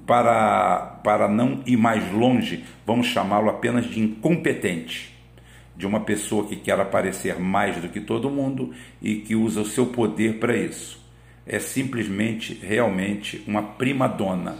[0.06, 5.17] Para, para não ir mais longe, vamos chamá-lo apenas de incompetente
[5.78, 9.66] de uma pessoa que quer aparecer mais do que todo mundo e que usa o
[9.66, 11.00] seu poder para isso.
[11.46, 14.58] É simplesmente, realmente, uma prima dona.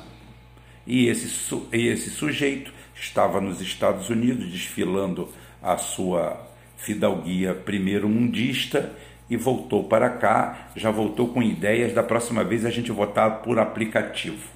[0.86, 5.28] E esse, e esse sujeito estava nos Estados Unidos desfilando
[5.62, 8.94] a sua fidalguia primeiro mundista
[9.30, 13.60] e voltou para cá, já voltou com ideias da próxima vez a gente votar por
[13.60, 14.48] aplicativo.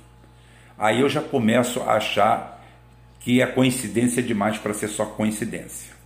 [0.77, 2.63] Aí eu já começo a achar
[3.19, 6.00] que é coincidência demais para ser só coincidência.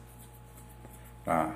[1.26, 1.56] Tá?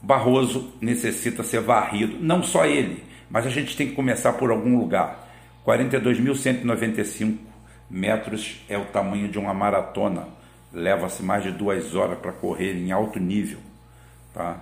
[0.00, 4.78] Barroso necessita ser varrido, não só ele, mas a gente tem que começar por algum
[4.78, 5.28] lugar.
[5.66, 7.36] 42.195
[7.90, 10.28] metros é o tamanho de uma maratona.
[10.72, 13.58] Leva-se mais de duas horas para correr em alto nível.
[14.32, 14.58] Tá?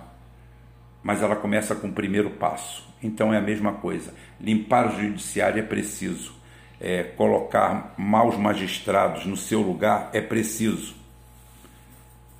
[1.01, 2.85] Mas ela começa com o primeiro passo.
[3.01, 4.13] Então é a mesma coisa.
[4.41, 6.35] Limpar o judiciário é preciso.
[6.79, 10.96] É, colocar maus magistrados no seu lugar é preciso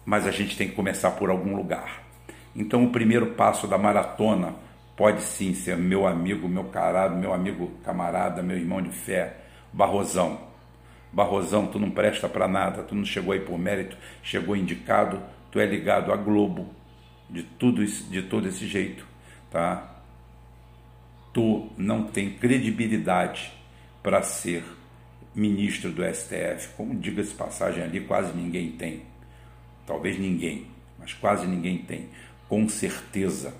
[0.08, 2.02] mas a gente tem que começar por algum lugar.
[2.56, 4.56] Então, o primeiro passo da maratona
[4.96, 9.36] pode sim ser meu amigo, meu carado, meu amigo camarada, meu irmão de fé,
[9.74, 10.40] Barrosão.
[11.12, 15.60] Barrosão, tu não presta para nada, tu não chegou aí por mérito, chegou indicado, tu
[15.60, 16.70] é ligado à Globo,
[17.30, 19.06] de tudo isso, de todo esse jeito,
[19.52, 19.94] tá?
[21.34, 23.52] Tu não tem credibilidade
[24.02, 24.64] para ser
[25.36, 29.17] ministro do STF, como diga-se passagem ali, quase ninguém tem
[29.88, 30.68] talvez ninguém,
[31.00, 32.10] mas quase ninguém tem,
[32.48, 33.56] com certeza.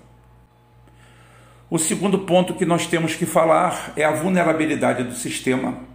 [1.68, 5.88] O segundo ponto que nós temos que falar é a vulnerabilidade do sistema.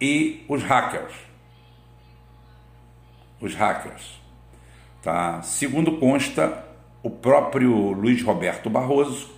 [0.00, 1.12] e os hackers.
[3.40, 4.20] Os hackers.
[5.02, 5.42] Tá?
[5.42, 6.64] Segundo consta,
[7.02, 9.30] o próprio Luiz Roberto Barroso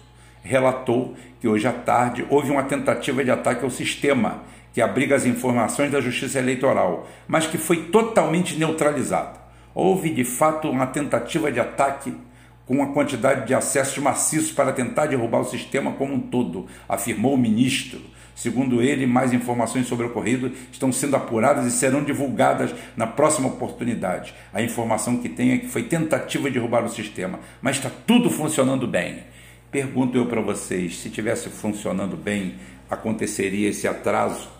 [0.42, 4.42] relatou que hoje à tarde houve uma tentativa de ataque ao sistema
[4.72, 9.40] que abriga as informações da Justiça Eleitoral, mas que foi totalmente neutralizada.
[9.74, 12.14] Houve de fato uma tentativa de ataque
[12.66, 17.34] com uma quantidade de acessos maciços para tentar derrubar o sistema como um todo, afirmou
[17.34, 18.00] o ministro.
[18.34, 23.48] Segundo ele, mais informações sobre o ocorrido estão sendo apuradas e serão divulgadas na próxima
[23.48, 24.32] oportunidade.
[24.52, 28.30] A informação que tem é que foi tentativa de derrubar o sistema, mas está tudo
[28.30, 29.24] funcionando bem.
[29.70, 32.54] Pergunto eu para vocês: se tivesse funcionando bem,
[32.88, 34.59] aconteceria esse atraso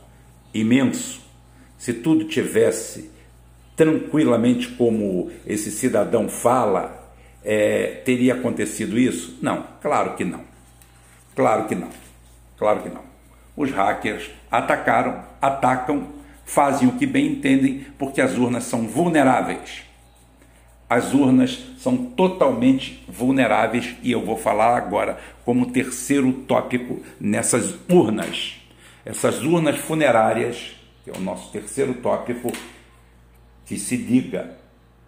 [0.53, 1.21] imenso?
[1.79, 3.11] Se tudo tivesse
[3.77, 9.39] tranquilamente como esse cidadão fala, é, teria acontecido isso?
[9.41, 10.43] Não, claro que não.
[11.35, 11.89] Claro que não.
[12.59, 13.03] Claro que não.
[13.57, 16.09] Os hackers atacaram, atacam,
[16.45, 19.91] fazem o que bem entendem, porque as urnas são vulneráveis
[20.91, 28.60] as urnas são totalmente vulneráveis e eu vou falar agora como terceiro tópico nessas urnas.
[29.11, 32.53] Essas urnas funerárias, que é o nosso terceiro tópico,
[33.67, 34.57] que se liga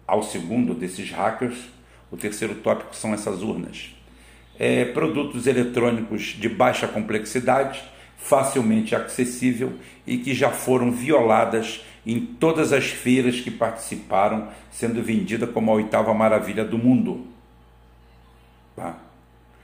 [0.05, 1.57] ao segundo desses hackers,
[2.11, 3.95] o terceiro tópico são essas urnas.
[4.59, 7.81] É, produtos eletrônicos de baixa complexidade,
[8.17, 9.71] facilmente acessível
[10.05, 15.75] e que já foram violadas em todas as feiras que participaram, sendo vendida como a
[15.75, 17.25] oitava maravilha do mundo.
[18.75, 18.97] Tá?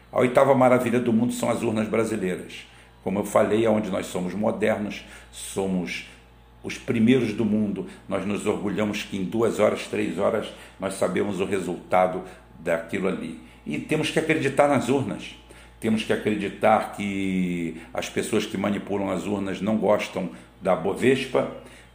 [0.10, 2.69] A oitava maravilha do mundo são as urnas brasileiras.
[3.04, 6.08] Como eu falei, onde nós somos modernos, somos
[6.64, 10.48] os primeiros do mundo, nós nos orgulhamos que em duas horas, três horas,
[10.80, 12.24] nós sabemos o resultado
[12.60, 13.40] daquilo ali.
[13.66, 15.36] E temos que acreditar nas urnas.
[15.80, 20.30] Temos que acreditar que as pessoas que manipulam as urnas não gostam
[20.62, 21.50] da Bovespa,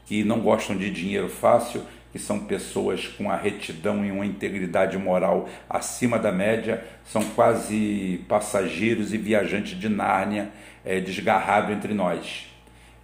[0.07, 4.97] que não gostam de dinheiro fácil, que são pessoas com a retidão e uma integridade
[4.97, 10.51] moral acima da média, são quase passageiros e viajantes de Nárnia,
[10.85, 12.47] é, desgarrado entre nós.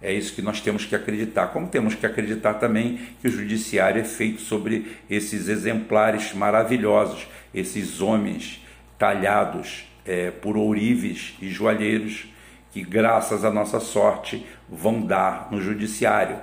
[0.01, 1.47] É isso que nós temos que acreditar.
[1.47, 8.01] Como temos que acreditar também que o judiciário é feito sobre esses exemplares maravilhosos, esses
[8.01, 8.65] homens
[8.97, 12.25] talhados é, por ourives e joalheiros
[12.71, 16.39] que, graças à nossa sorte, vão dar no judiciário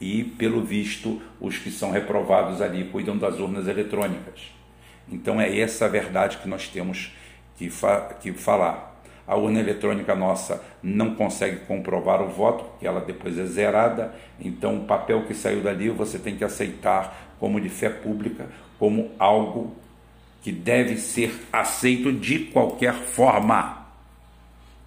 [0.00, 4.52] e, pelo visto, os que são reprovados ali cuidam das urnas eletrônicas.
[5.08, 7.12] Então é essa a verdade que nós temos
[7.56, 8.91] que, fa que falar.
[9.26, 14.78] A urna eletrônica nossa não consegue comprovar o voto, porque ela depois é zerada, então
[14.78, 18.46] o papel que saiu dali você tem que aceitar como de fé pública,
[18.78, 19.76] como algo
[20.42, 23.86] que deve ser aceito de qualquer forma.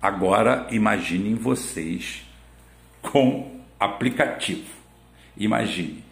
[0.02, 2.26] Agora imaginem vocês
[3.02, 4.68] com aplicativo.
[5.38, 6.04] Imagine,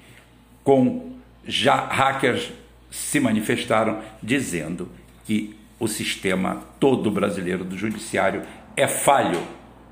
[0.63, 1.13] com
[1.45, 2.51] já hackers
[2.89, 4.89] se manifestaram dizendo
[5.25, 8.43] que o sistema todo brasileiro do judiciário
[8.75, 9.41] é falho,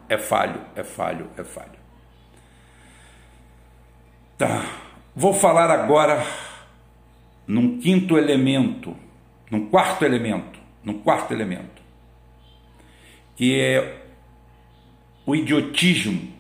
[0.08, 1.82] é falho, é falho, é falho.
[4.38, 4.66] Tá.
[5.16, 6.26] Vou falar agora
[7.46, 8.96] num quinto elemento,
[9.50, 11.82] num quarto elemento, num quarto elemento,
[13.36, 14.02] que é
[15.26, 16.34] o idiotismo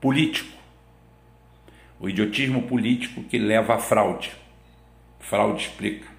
[0.00, 0.56] político
[1.98, 4.32] o idiotismo político que leva à fraude.
[5.18, 6.15] Fraude explica.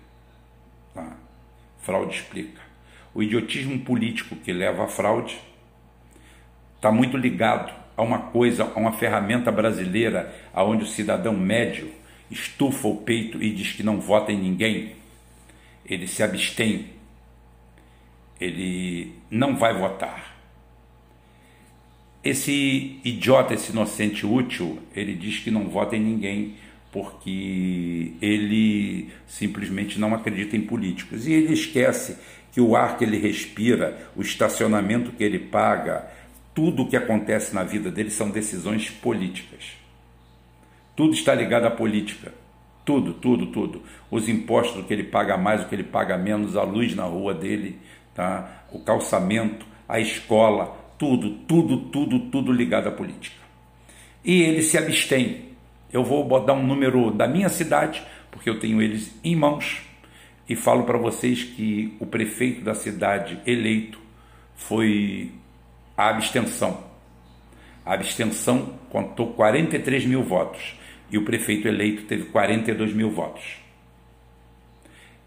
[1.88, 2.62] Fraude explica.
[3.16, 5.40] O idiotismo político que leva à fraude
[6.76, 11.90] está muito ligado a uma coisa, a uma ferramenta brasileira onde o cidadão médio
[12.30, 14.98] estufa o peito e diz que não vota em ninguém.
[15.86, 16.90] Ele se abstém.
[18.38, 20.38] Ele não vai votar
[22.30, 26.56] esse idiota, esse inocente útil, ele diz que não vota em ninguém
[26.98, 31.28] porque ele simplesmente não acredita em políticos.
[31.28, 32.18] E ele esquece
[32.52, 36.08] que o ar que ele respira, o estacionamento que ele paga,
[36.56, 39.74] tudo o que acontece na vida dele são decisões políticas.
[40.96, 42.34] Tudo está ligado à política.
[42.84, 43.84] Tudo, tudo, tudo.
[44.10, 47.32] Os impostos, que ele paga mais, o que ele paga menos, a luz na rua
[47.32, 47.78] dele,
[48.16, 48.64] tá?
[48.72, 53.38] o calçamento, a escola, tudo, tudo, tudo, tudo ligado à política.
[54.26, 55.47] E ele se abstém.
[55.98, 59.82] Eu vou dar um número da minha cidade, porque eu tenho eles em mãos,
[60.48, 64.00] e falo para vocês que o prefeito da cidade eleito
[64.56, 65.32] foi
[65.98, 66.84] a abstenção.
[67.84, 70.80] A abstenção contou 43 mil votos
[71.10, 73.58] e o prefeito eleito teve 42 mil votos.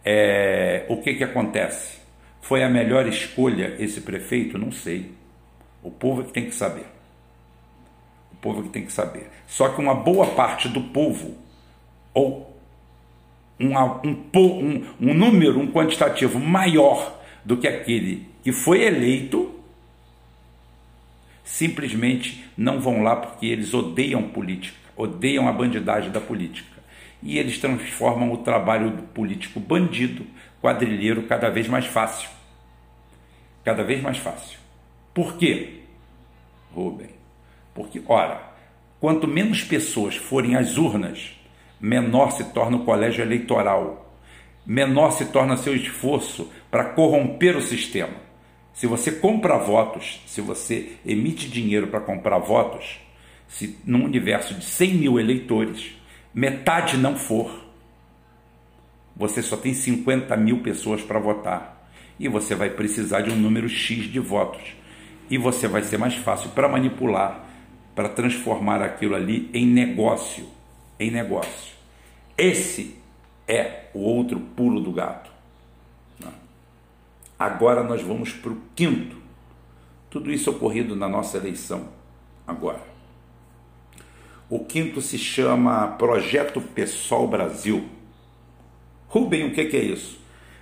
[0.05, 1.99] É, o que, que acontece?
[2.41, 4.57] Foi a melhor escolha esse prefeito?
[4.57, 5.11] Não sei.
[5.83, 7.00] O povo é que tem que saber.
[8.41, 9.31] Povo que tem que saber.
[9.47, 11.37] Só que uma boa parte do povo,
[12.15, 12.57] ou
[13.59, 19.55] um, um, um número, um quantitativo maior do que aquele que foi eleito,
[21.45, 26.81] simplesmente não vão lá porque eles odeiam política, odeiam a bandidagem da política.
[27.23, 30.25] E eles transformam o trabalho do político bandido,
[30.63, 32.31] quadrilheiro, cada vez mais fácil.
[33.63, 34.59] Cada vez mais fácil.
[35.13, 35.81] Por quê,
[36.73, 37.20] Rubem?
[37.75, 38.53] Porque, ora,
[39.01, 41.33] quanto menos pessoas forem às urnas,
[41.81, 44.17] menor se torna o colégio eleitoral,
[44.67, 48.15] menor se torna seu esforço para corromper o sistema.
[48.73, 53.01] Se você compra votos, se você emite dinheiro para comprar votos,
[53.49, 55.99] se num universo de 100 mil eleitores,
[56.33, 57.69] metade não for,
[59.17, 61.91] você só tem 50 mil pessoas para votar.
[62.19, 64.63] E você vai precisar de um número X de votos.
[65.29, 67.50] E você vai ser mais fácil para manipular,
[67.95, 70.47] para transformar aquilo ali em negócio.
[70.99, 71.75] Em negócio.
[72.37, 72.97] Esse
[73.47, 75.31] é o outro pulo do gato.
[77.39, 79.17] Agora nós vamos para o quinto.
[80.11, 81.89] Tudo isso ocorrido na nossa eleição
[82.47, 82.83] agora.
[84.49, 87.89] O quinto se chama Projeto Pessoal Brasil.
[89.09, 90.21] Rubem, o que é isso?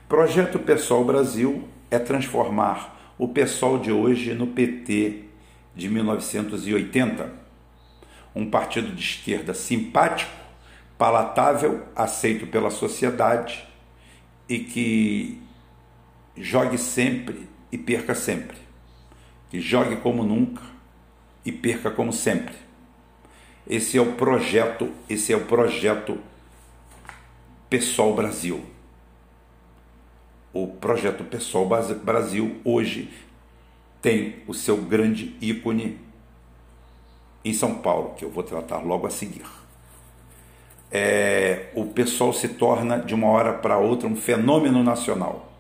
[0.09, 5.25] Projeto Pessoal Brasil é transformar o pessoal de hoje no PT
[5.79, 7.33] de 1980.
[8.35, 10.33] Um partido de esquerda simpático,
[10.99, 13.65] palatável, aceito pela sociedade
[14.49, 15.41] e que
[16.37, 18.59] jogue sempre e perca sempre.
[19.51, 20.63] Que jogue como nunca
[21.45, 22.57] e perca como sempre.
[23.65, 26.19] Esse é o projeto, esse é o projeto
[27.71, 28.65] Pessoal Brasil.
[30.53, 31.69] O projeto Pessoal
[32.03, 33.11] Brasil hoje
[34.09, 35.99] tem o seu grande ícone
[37.45, 39.45] em São Paulo, que eu vou tratar logo a seguir.
[40.91, 45.53] É, o pessoal se torna de uma hora para outra um fenômeno nacional.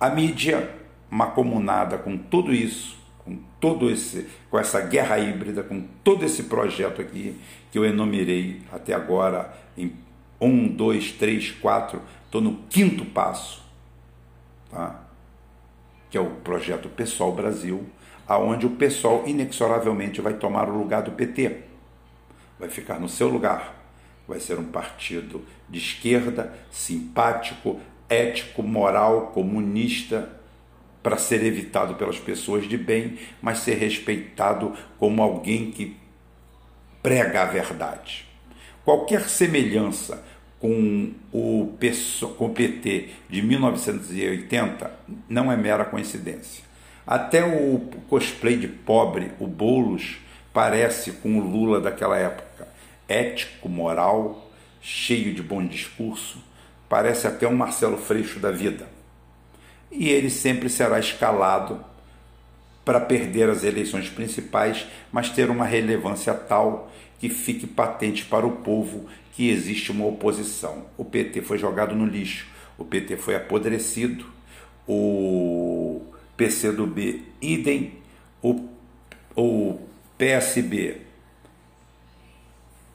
[0.00, 0.74] A mídia,
[1.08, 7.00] macomunada com tudo isso, com todo esse, com essa guerra híbrida, com todo esse projeto
[7.00, 7.40] aqui
[7.70, 9.92] que eu enumerei até agora em
[10.40, 13.62] um, dois, três, quatro, estou no quinto passo,
[14.68, 15.05] tá?
[16.16, 17.84] Que é o projeto Pessoal Brasil,
[18.26, 21.58] aonde o pessoal inexoravelmente vai tomar o lugar do PT,
[22.58, 23.84] vai ficar no seu lugar,
[24.26, 30.40] vai ser um partido de esquerda, simpático, ético, moral, comunista,
[31.02, 35.98] para ser evitado pelas pessoas de bem, mas ser respeitado como alguém que
[37.02, 38.26] prega a verdade.
[38.86, 40.24] Qualquer semelhança
[40.58, 41.76] com o,
[42.36, 44.90] com o PT de 1980
[45.28, 46.64] não é mera coincidência.
[47.06, 47.78] Até o
[48.08, 50.18] cosplay de pobre, o Boulos,
[50.52, 52.66] parece com o Lula daquela época.
[53.08, 54.50] Ético, moral,
[54.80, 56.42] cheio de bom discurso,
[56.88, 58.96] parece até um Marcelo Freixo da vida
[59.90, 61.84] e ele sempre será escalado
[62.84, 68.52] para perder as eleições principais, mas ter uma relevância tal que fique patente para o
[68.52, 70.86] povo que existe uma oposição.
[70.96, 72.46] O PT foi jogado no lixo,
[72.78, 74.26] o PT foi apodrecido,
[74.86, 76.02] o
[76.36, 77.98] PCdoB idem,
[78.42, 78.68] o,
[79.34, 79.78] o
[80.16, 81.02] PSB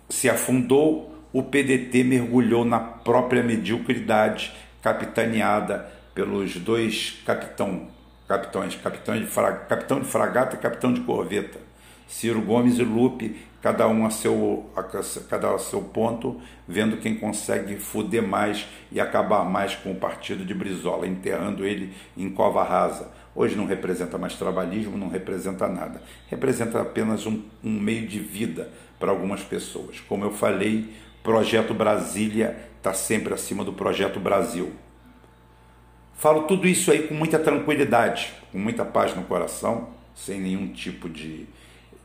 [0.10, 7.88] se afundou, o PDT mergulhou na própria mediocridade capitaneada pelos dois capitão,
[8.28, 11.60] capitões, capitão de, fra, capitão de fragata e capitão de corveta,
[12.08, 17.16] Ciro Gomes e Lupe, cada um a seu, a, cada a seu ponto, vendo quem
[17.16, 22.64] consegue fuder mais e acabar mais com o partido de Brizola, enterrando ele em cova
[22.64, 23.12] rasa.
[23.36, 26.02] Hoje não representa mais trabalhismo, não representa nada.
[26.28, 30.00] Representa apenas um, um meio de vida para algumas pessoas.
[30.02, 30.94] Como eu falei,
[31.24, 34.72] Projeto Brasília está sempre acima do Projeto Brasil.
[36.16, 41.08] Falo tudo isso aí com muita tranquilidade, com muita paz no coração, sem nenhum tipo
[41.10, 41.48] de,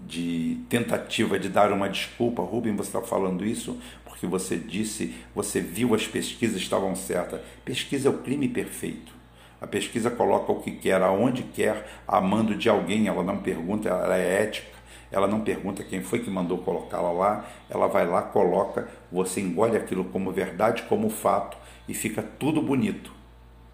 [0.07, 2.43] de tentativa de dar uma desculpa.
[2.43, 7.41] Rubem, você está falando isso porque você disse, você viu as pesquisas estavam certas.
[7.65, 9.13] Pesquisa é o crime perfeito.
[9.61, 13.09] A pesquisa coloca o que quer, aonde quer, amando de alguém.
[13.09, 14.77] Ela não pergunta, ela é ética.
[15.11, 17.47] Ela não pergunta quem foi que mandou colocá-la lá.
[17.69, 21.57] Ela vai lá, coloca, você engole aquilo como verdade, como fato
[21.89, 23.13] e fica tudo bonito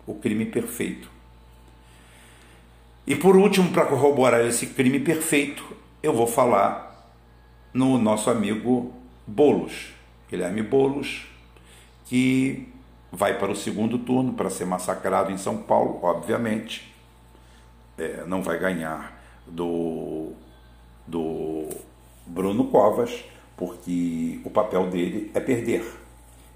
[0.07, 1.11] o crime perfeito.
[3.07, 5.65] E por último, para corroborar esse crime perfeito,
[6.03, 7.13] eu vou falar
[7.73, 8.93] no nosso amigo
[9.25, 9.95] Bolos,
[10.29, 11.29] Guilherme Bolos,
[12.07, 12.69] que
[13.11, 16.93] vai para o segundo turno para ser massacrado em São Paulo, obviamente.
[17.97, 20.33] É, não vai ganhar do,
[21.07, 21.69] do
[22.27, 23.25] Bruno Covas,
[23.57, 25.85] porque o papel dele é perder.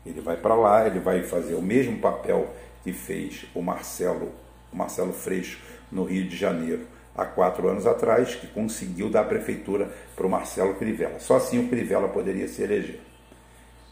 [0.04, 4.32] Ele vai para lá, ele vai fazer o mesmo papel que fez o Marcelo,
[4.72, 5.60] o Marcelo Freixo
[5.92, 10.30] no Rio de Janeiro há quatro anos atrás, que conseguiu dar a prefeitura para o
[10.30, 11.18] Marcelo Crivella.
[11.18, 13.00] Só assim o Crivella poderia se eleger.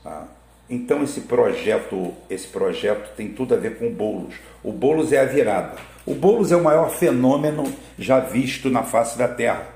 [0.05, 0.27] Ah,
[0.69, 4.35] então esse projeto, esse projeto tem tudo a ver com o Boulos.
[4.63, 5.77] O Boulos é a virada.
[6.07, 7.65] O Boulos é o maior fenômeno
[7.99, 9.69] já visto na face da Terra.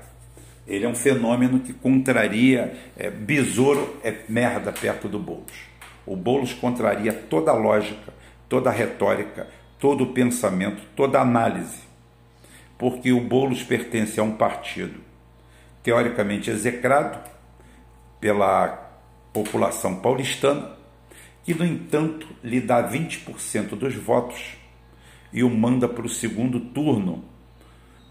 [0.67, 5.67] Ele é um fenômeno que contraria, é, besouro é merda perto do Boulos.
[6.05, 8.13] O Boulos contraria toda a lógica,
[8.47, 9.47] toda a retórica,
[9.79, 11.88] todo o pensamento, toda a análise.
[12.79, 15.01] Porque o Boulos pertence a um partido
[15.83, 17.19] teoricamente execrado
[18.19, 18.89] pela
[19.33, 20.71] população paulistana,
[21.43, 24.57] que, no entanto, lhe dá 20% dos votos
[25.31, 27.23] e o manda para o segundo turno,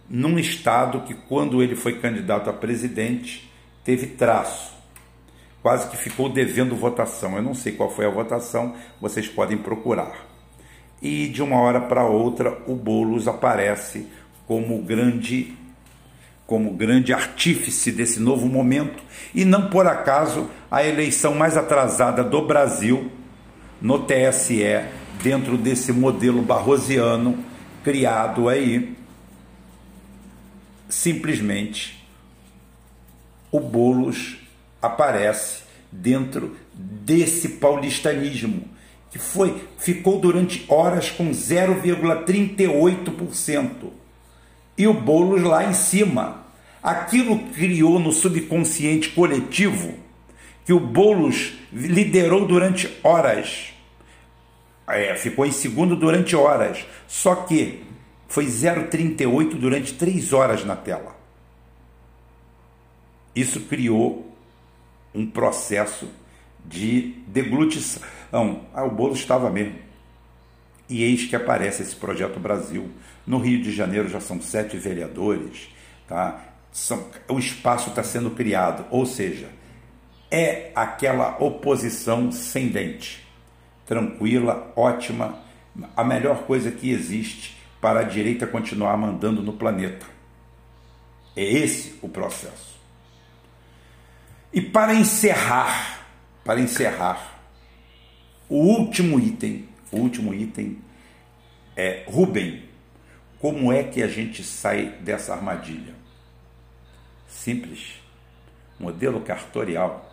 [0.09, 3.51] num estado que, quando ele foi candidato a presidente,
[3.85, 4.75] teve traço,
[5.63, 7.37] quase que ficou devendo votação.
[7.37, 10.27] Eu não sei qual foi a votação, vocês podem procurar.
[11.01, 14.09] E de uma hora para outra, o Boulos aparece
[14.49, 15.55] como grande
[16.47, 19.03] como grande artífice desse novo momento,
[19.35, 23.13] e não por acaso a eleição mais atrasada do Brasil
[23.83, 24.83] no TSE,
[25.23, 27.45] dentro desse modelo barrosiano
[27.85, 28.97] criado aí,
[30.89, 32.03] simplesmente
[33.53, 34.39] o Bolos
[34.81, 38.65] aparece dentro desse paulistanismo
[39.11, 44.08] que foi ficou durante horas com 0,38%
[44.79, 46.47] e o Boulos lá em cima.
[46.81, 49.95] Aquilo criou no subconsciente coletivo
[50.65, 53.75] que o Boulos liderou durante horas.
[54.87, 56.87] É, ficou em segundo durante horas.
[57.09, 57.83] Só que
[58.29, 61.17] foi 0,38 durante três horas na tela.
[63.35, 64.37] Isso criou
[65.15, 66.09] um processo
[66.65, 68.03] de deglutição.
[68.75, 69.77] Ah, o bolo estava mesmo.
[70.89, 72.91] E eis que aparece esse projeto Brasil.
[73.29, 75.69] No Rio de Janeiro já são sete vereadores,
[76.07, 76.43] tá?
[76.73, 79.49] São, o espaço está sendo criado, ou seja,
[80.31, 83.27] é aquela oposição sem dente,
[83.87, 85.39] tranquila, ótima,
[85.97, 90.07] a melhor coisa que existe para a direita continuar mandando no planeta.
[91.37, 92.79] É esse o processo.
[94.53, 96.07] E para encerrar,
[96.45, 97.39] para encerrar,
[98.49, 100.79] o último item o último item
[101.77, 102.68] é Rubem.
[103.41, 105.95] Como é que a gente sai dessa armadilha?
[107.29, 108.01] Simples.
[108.79, 110.13] Modelo cartorial.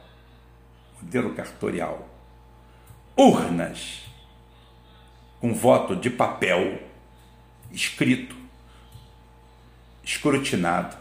[1.01, 2.07] Modelo cartorial.
[3.17, 4.03] Urnas
[5.39, 6.79] com voto de papel
[7.71, 8.35] escrito,
[10.03, 10.97] escrutinado,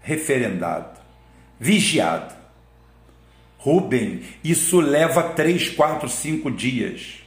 [0.00, 1.00] referendado,
[1.58, 2.34] vigiado.
[3.58, 7.20] Rubem, isso leva três, quatro, cinco dias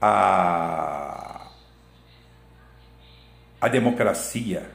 [0.00, 1.29] a,
[3.60, 4.70] a democracia,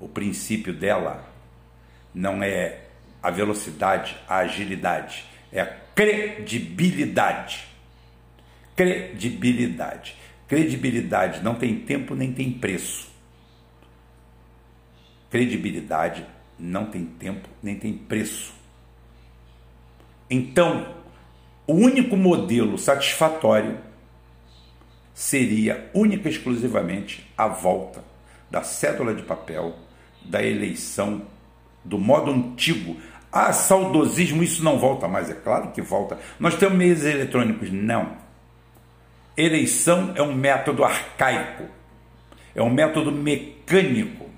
[0.00, 1.24] o princípio dela
[2.12, 2.80] não é
[3.22, 7.66] a velocidade, a agilidade, é a credibilidade.
[8.74, 10.16] Credibilidade.
[10.48, 13.08] Credibilidade não tem tempo nem tem preço.
[15.30, 16.26] Credibilidade
[16.58, 18.52] não tem tempo nem tem preço.
[20.30, 20.96] Então,
[21.66, 23.78] o único modelo satisfatório
[25.12, 28.07] seria única e exclusivamente a volta
[28.50, 29.74] da cédula de papel,
[30.22, 31.22] da eleição,
[31.84, 32.96] do modo antigo.
[33.30, 35.30] Ah, saudosismo, isso não volta mais.
[35.30, 36.18] É claro que volta.
[36.38, 37.70] Nós temos meios eletrônicos.
[37.70, 38.16] Não.
[39.36, 41.64] Eleição é um método arcaico,
[42.56, 44.28] é um método mecânico,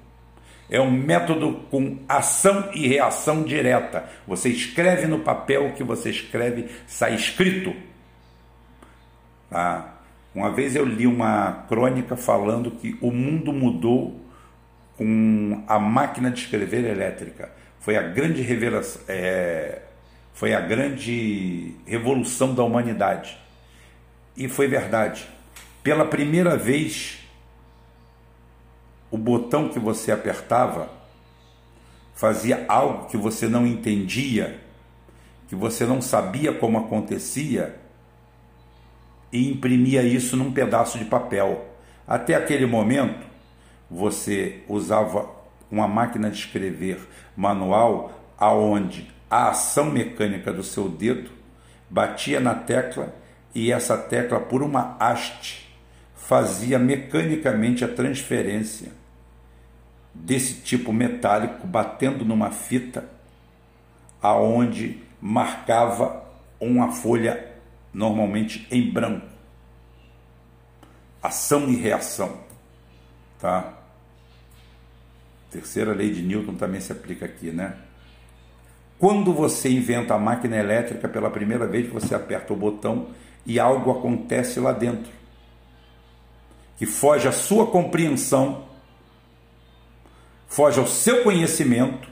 [0.69, 4.05] é um método com ação e reação direta.
[4.27, 7.75] Você escreve no papel o que você escreve, sai escrito.
[9.51, 9.95] Ah,
[10.35, 14.21] uma vez eu li uma crônica falando que o mundo mudou
[14.97, 17.51] com a máquina de escrever elétrica.
[17.81, 19.83] Foi a grande revelação, é,
[20.33, 23.37] foi a grande revolução da humanidade.
[24.37, 25.27] E foi verdade.
[25.83, 27.19] Pela primeira vez,
[29.11, 30.89] o botão que você apertava
[32.15, 34.61] fazia algo que você não entendia,
[35.49, 37.80] que você não sabia como acontecia
[39.33, 41.67] e imprimia isso num pedaço de papel.
[42.07, 43.27] Até aquele momento,
[43.91, 45.29] você usava
[45.71, 46.99] uma máquina de escrever
[47.37, 51.31] manual aonde a ação mecânica do seu dedo
[51.89, 53.15] batia na tecla
[53.55, 55.71] e essa tecla por uma haste
[56.15, 58.93] fazia mecanicamente a transferência
[60.15, 63.05] desse tipo metálico batendo numa fita
[64.23, 66.25] aonde marcava
[66.61, 67.50] uma folha
[67.93, 69.27] normalmente em branco.
[71.23, 72.39] Ação e reação,
[73.39, 73.75] tá?
[75.51, 77.77] Terceira lei de Newton também se aplica aqui, né?
[78.99, 83.09] Quando você inventa a máquina elétrica pela primeira vez, você aperta o botão
[83.45, 85.21] e algo acontece lá dentro
[86.81, 88.65] que foge à sua compreensão,
[90.49, 92.09] foge ao seu conhecimento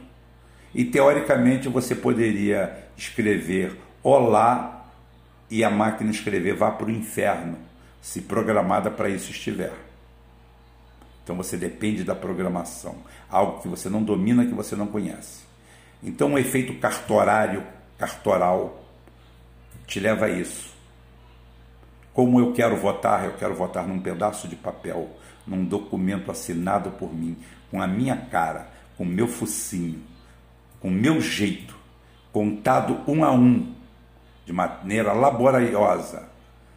[0.75, 4.78] e teoricamente você poderia escrever olá
[5.51, 7.59] e a máquina escrever vá para o inferno,
[8.01, 9.73] se programada para isso estiver.
[11.25, 12.97] Então você depende da programação,
[13.29, 15.43] algo que você não domina, que você não conhece.
[16.03, 17.63] Então o efeito cartorário,
[17.99, 18.83] cartoral,
[19.87, 20.73] te leva a isso.
[22.13, 25.09] Como eu quero votar, eu quero votar num pedaço de papel,
[25.47, 27.37] num documento assinado por mim,
[27.71, 30.03] com a minha cara, com o meu focinho,
[30.81, 31.77] com o meu jeito,
[32.33, 33.75] contado um a um,
[34.49, 36.27] de maneira laboriosa,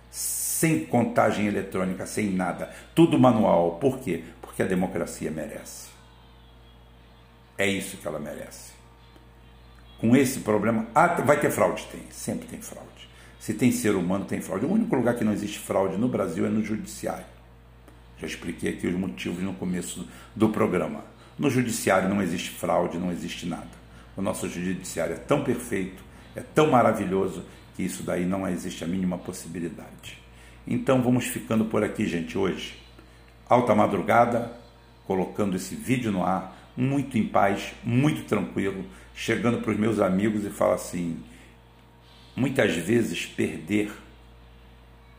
[0.10, 3.78] sem contagem eletrônica, sem nada, tudo manual.
[3.80, 4.26] Por quê?
[4.42, 5.90] Porque a democracia merece.
[7.58, 8.74] É isso que ela merece.
[10.00, 11.88] Com esse problema, ah, vai ter fraude?
[11.90, 13.10] Tem, sempre tem fraude.
[13.40, 14.66] Se tem ser humano, tem fraude.
[14.66, 17.24] O único lugar que não existe fraude no Brasil é no judiciário.
[18.18, 20.06] Já expliquei aqui os motivos no começo
[20.36, 21.06] do programa.
[21.40, 23.80] No judiciário não existe fraude, não existe nada.
[24.18, 26.04] O nosso judiciário é tão perfeito,
[26.36, 27.46] é tão maravilhoso,
[27.76, 30.18] que isso daí não existe a mínima possibilidade.
[30.66, 32.80] Então vamos ficando por aqui, gente, hoje.
[33.48, 34.52] Alta madrugada,
[35.06, 40.46] colocando esse vídeo no ar, muito em paz, muito tranquilo, chegando para os meus amigos
[40.46, 41.22] e fala assim:
[42.36, 43.92] muitas vezes perder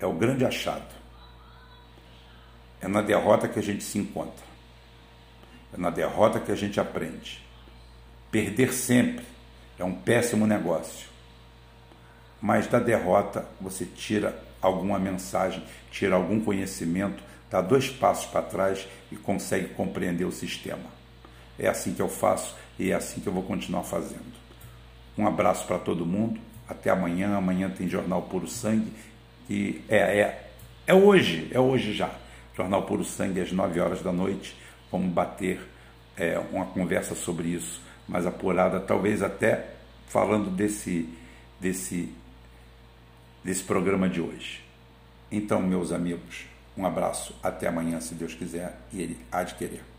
[0.00, 0.92] é o grande achado.
[2.80, 4.44] É na derrota que a gente se encontra.
[5.72, 7.40] É na derrota que a gente aprende.
[8.30, 9.24] Perder sempre
[9.78, 11.11] é um péssimo negócio.
[12.43, 18.88] Mas da derrota você tira alguma mensagem, tira algum conhecimento, dá dois passos para trás
[19.12, 20.90] e consegue compreender o sistema.
[21.59, 24.43] É assim que eu faço e é assim que eu vou continuar fazendo.
[25.16, 26.40] Um abraço para todo mundo.
[26.68, 27.36] Até amanhã.
[27.36, 28.93] Amanhã tem Jornal Puro Sangue.
[29.47, 30.51] Que é, é,
[30.86, 32.11] é hoje, é hoje já.
[32.57, 34.57] Jornal Puro Sangue às 9 horas da noite.
[34.90, 35.61] Vamos bater
[36.16, 39.66] é, uma conversa sobre isso mais apurada, talvez até
[40.07, 41.09] falando desse,
[41.61, 42.12] desse,
[43.45, 44.62] desse programa de hoje.
[45.30, 46.45] Então, meus amigos,
[46.76, 49.91] um abraço, até amanhã, se Deus quiser, e Ele há de querer.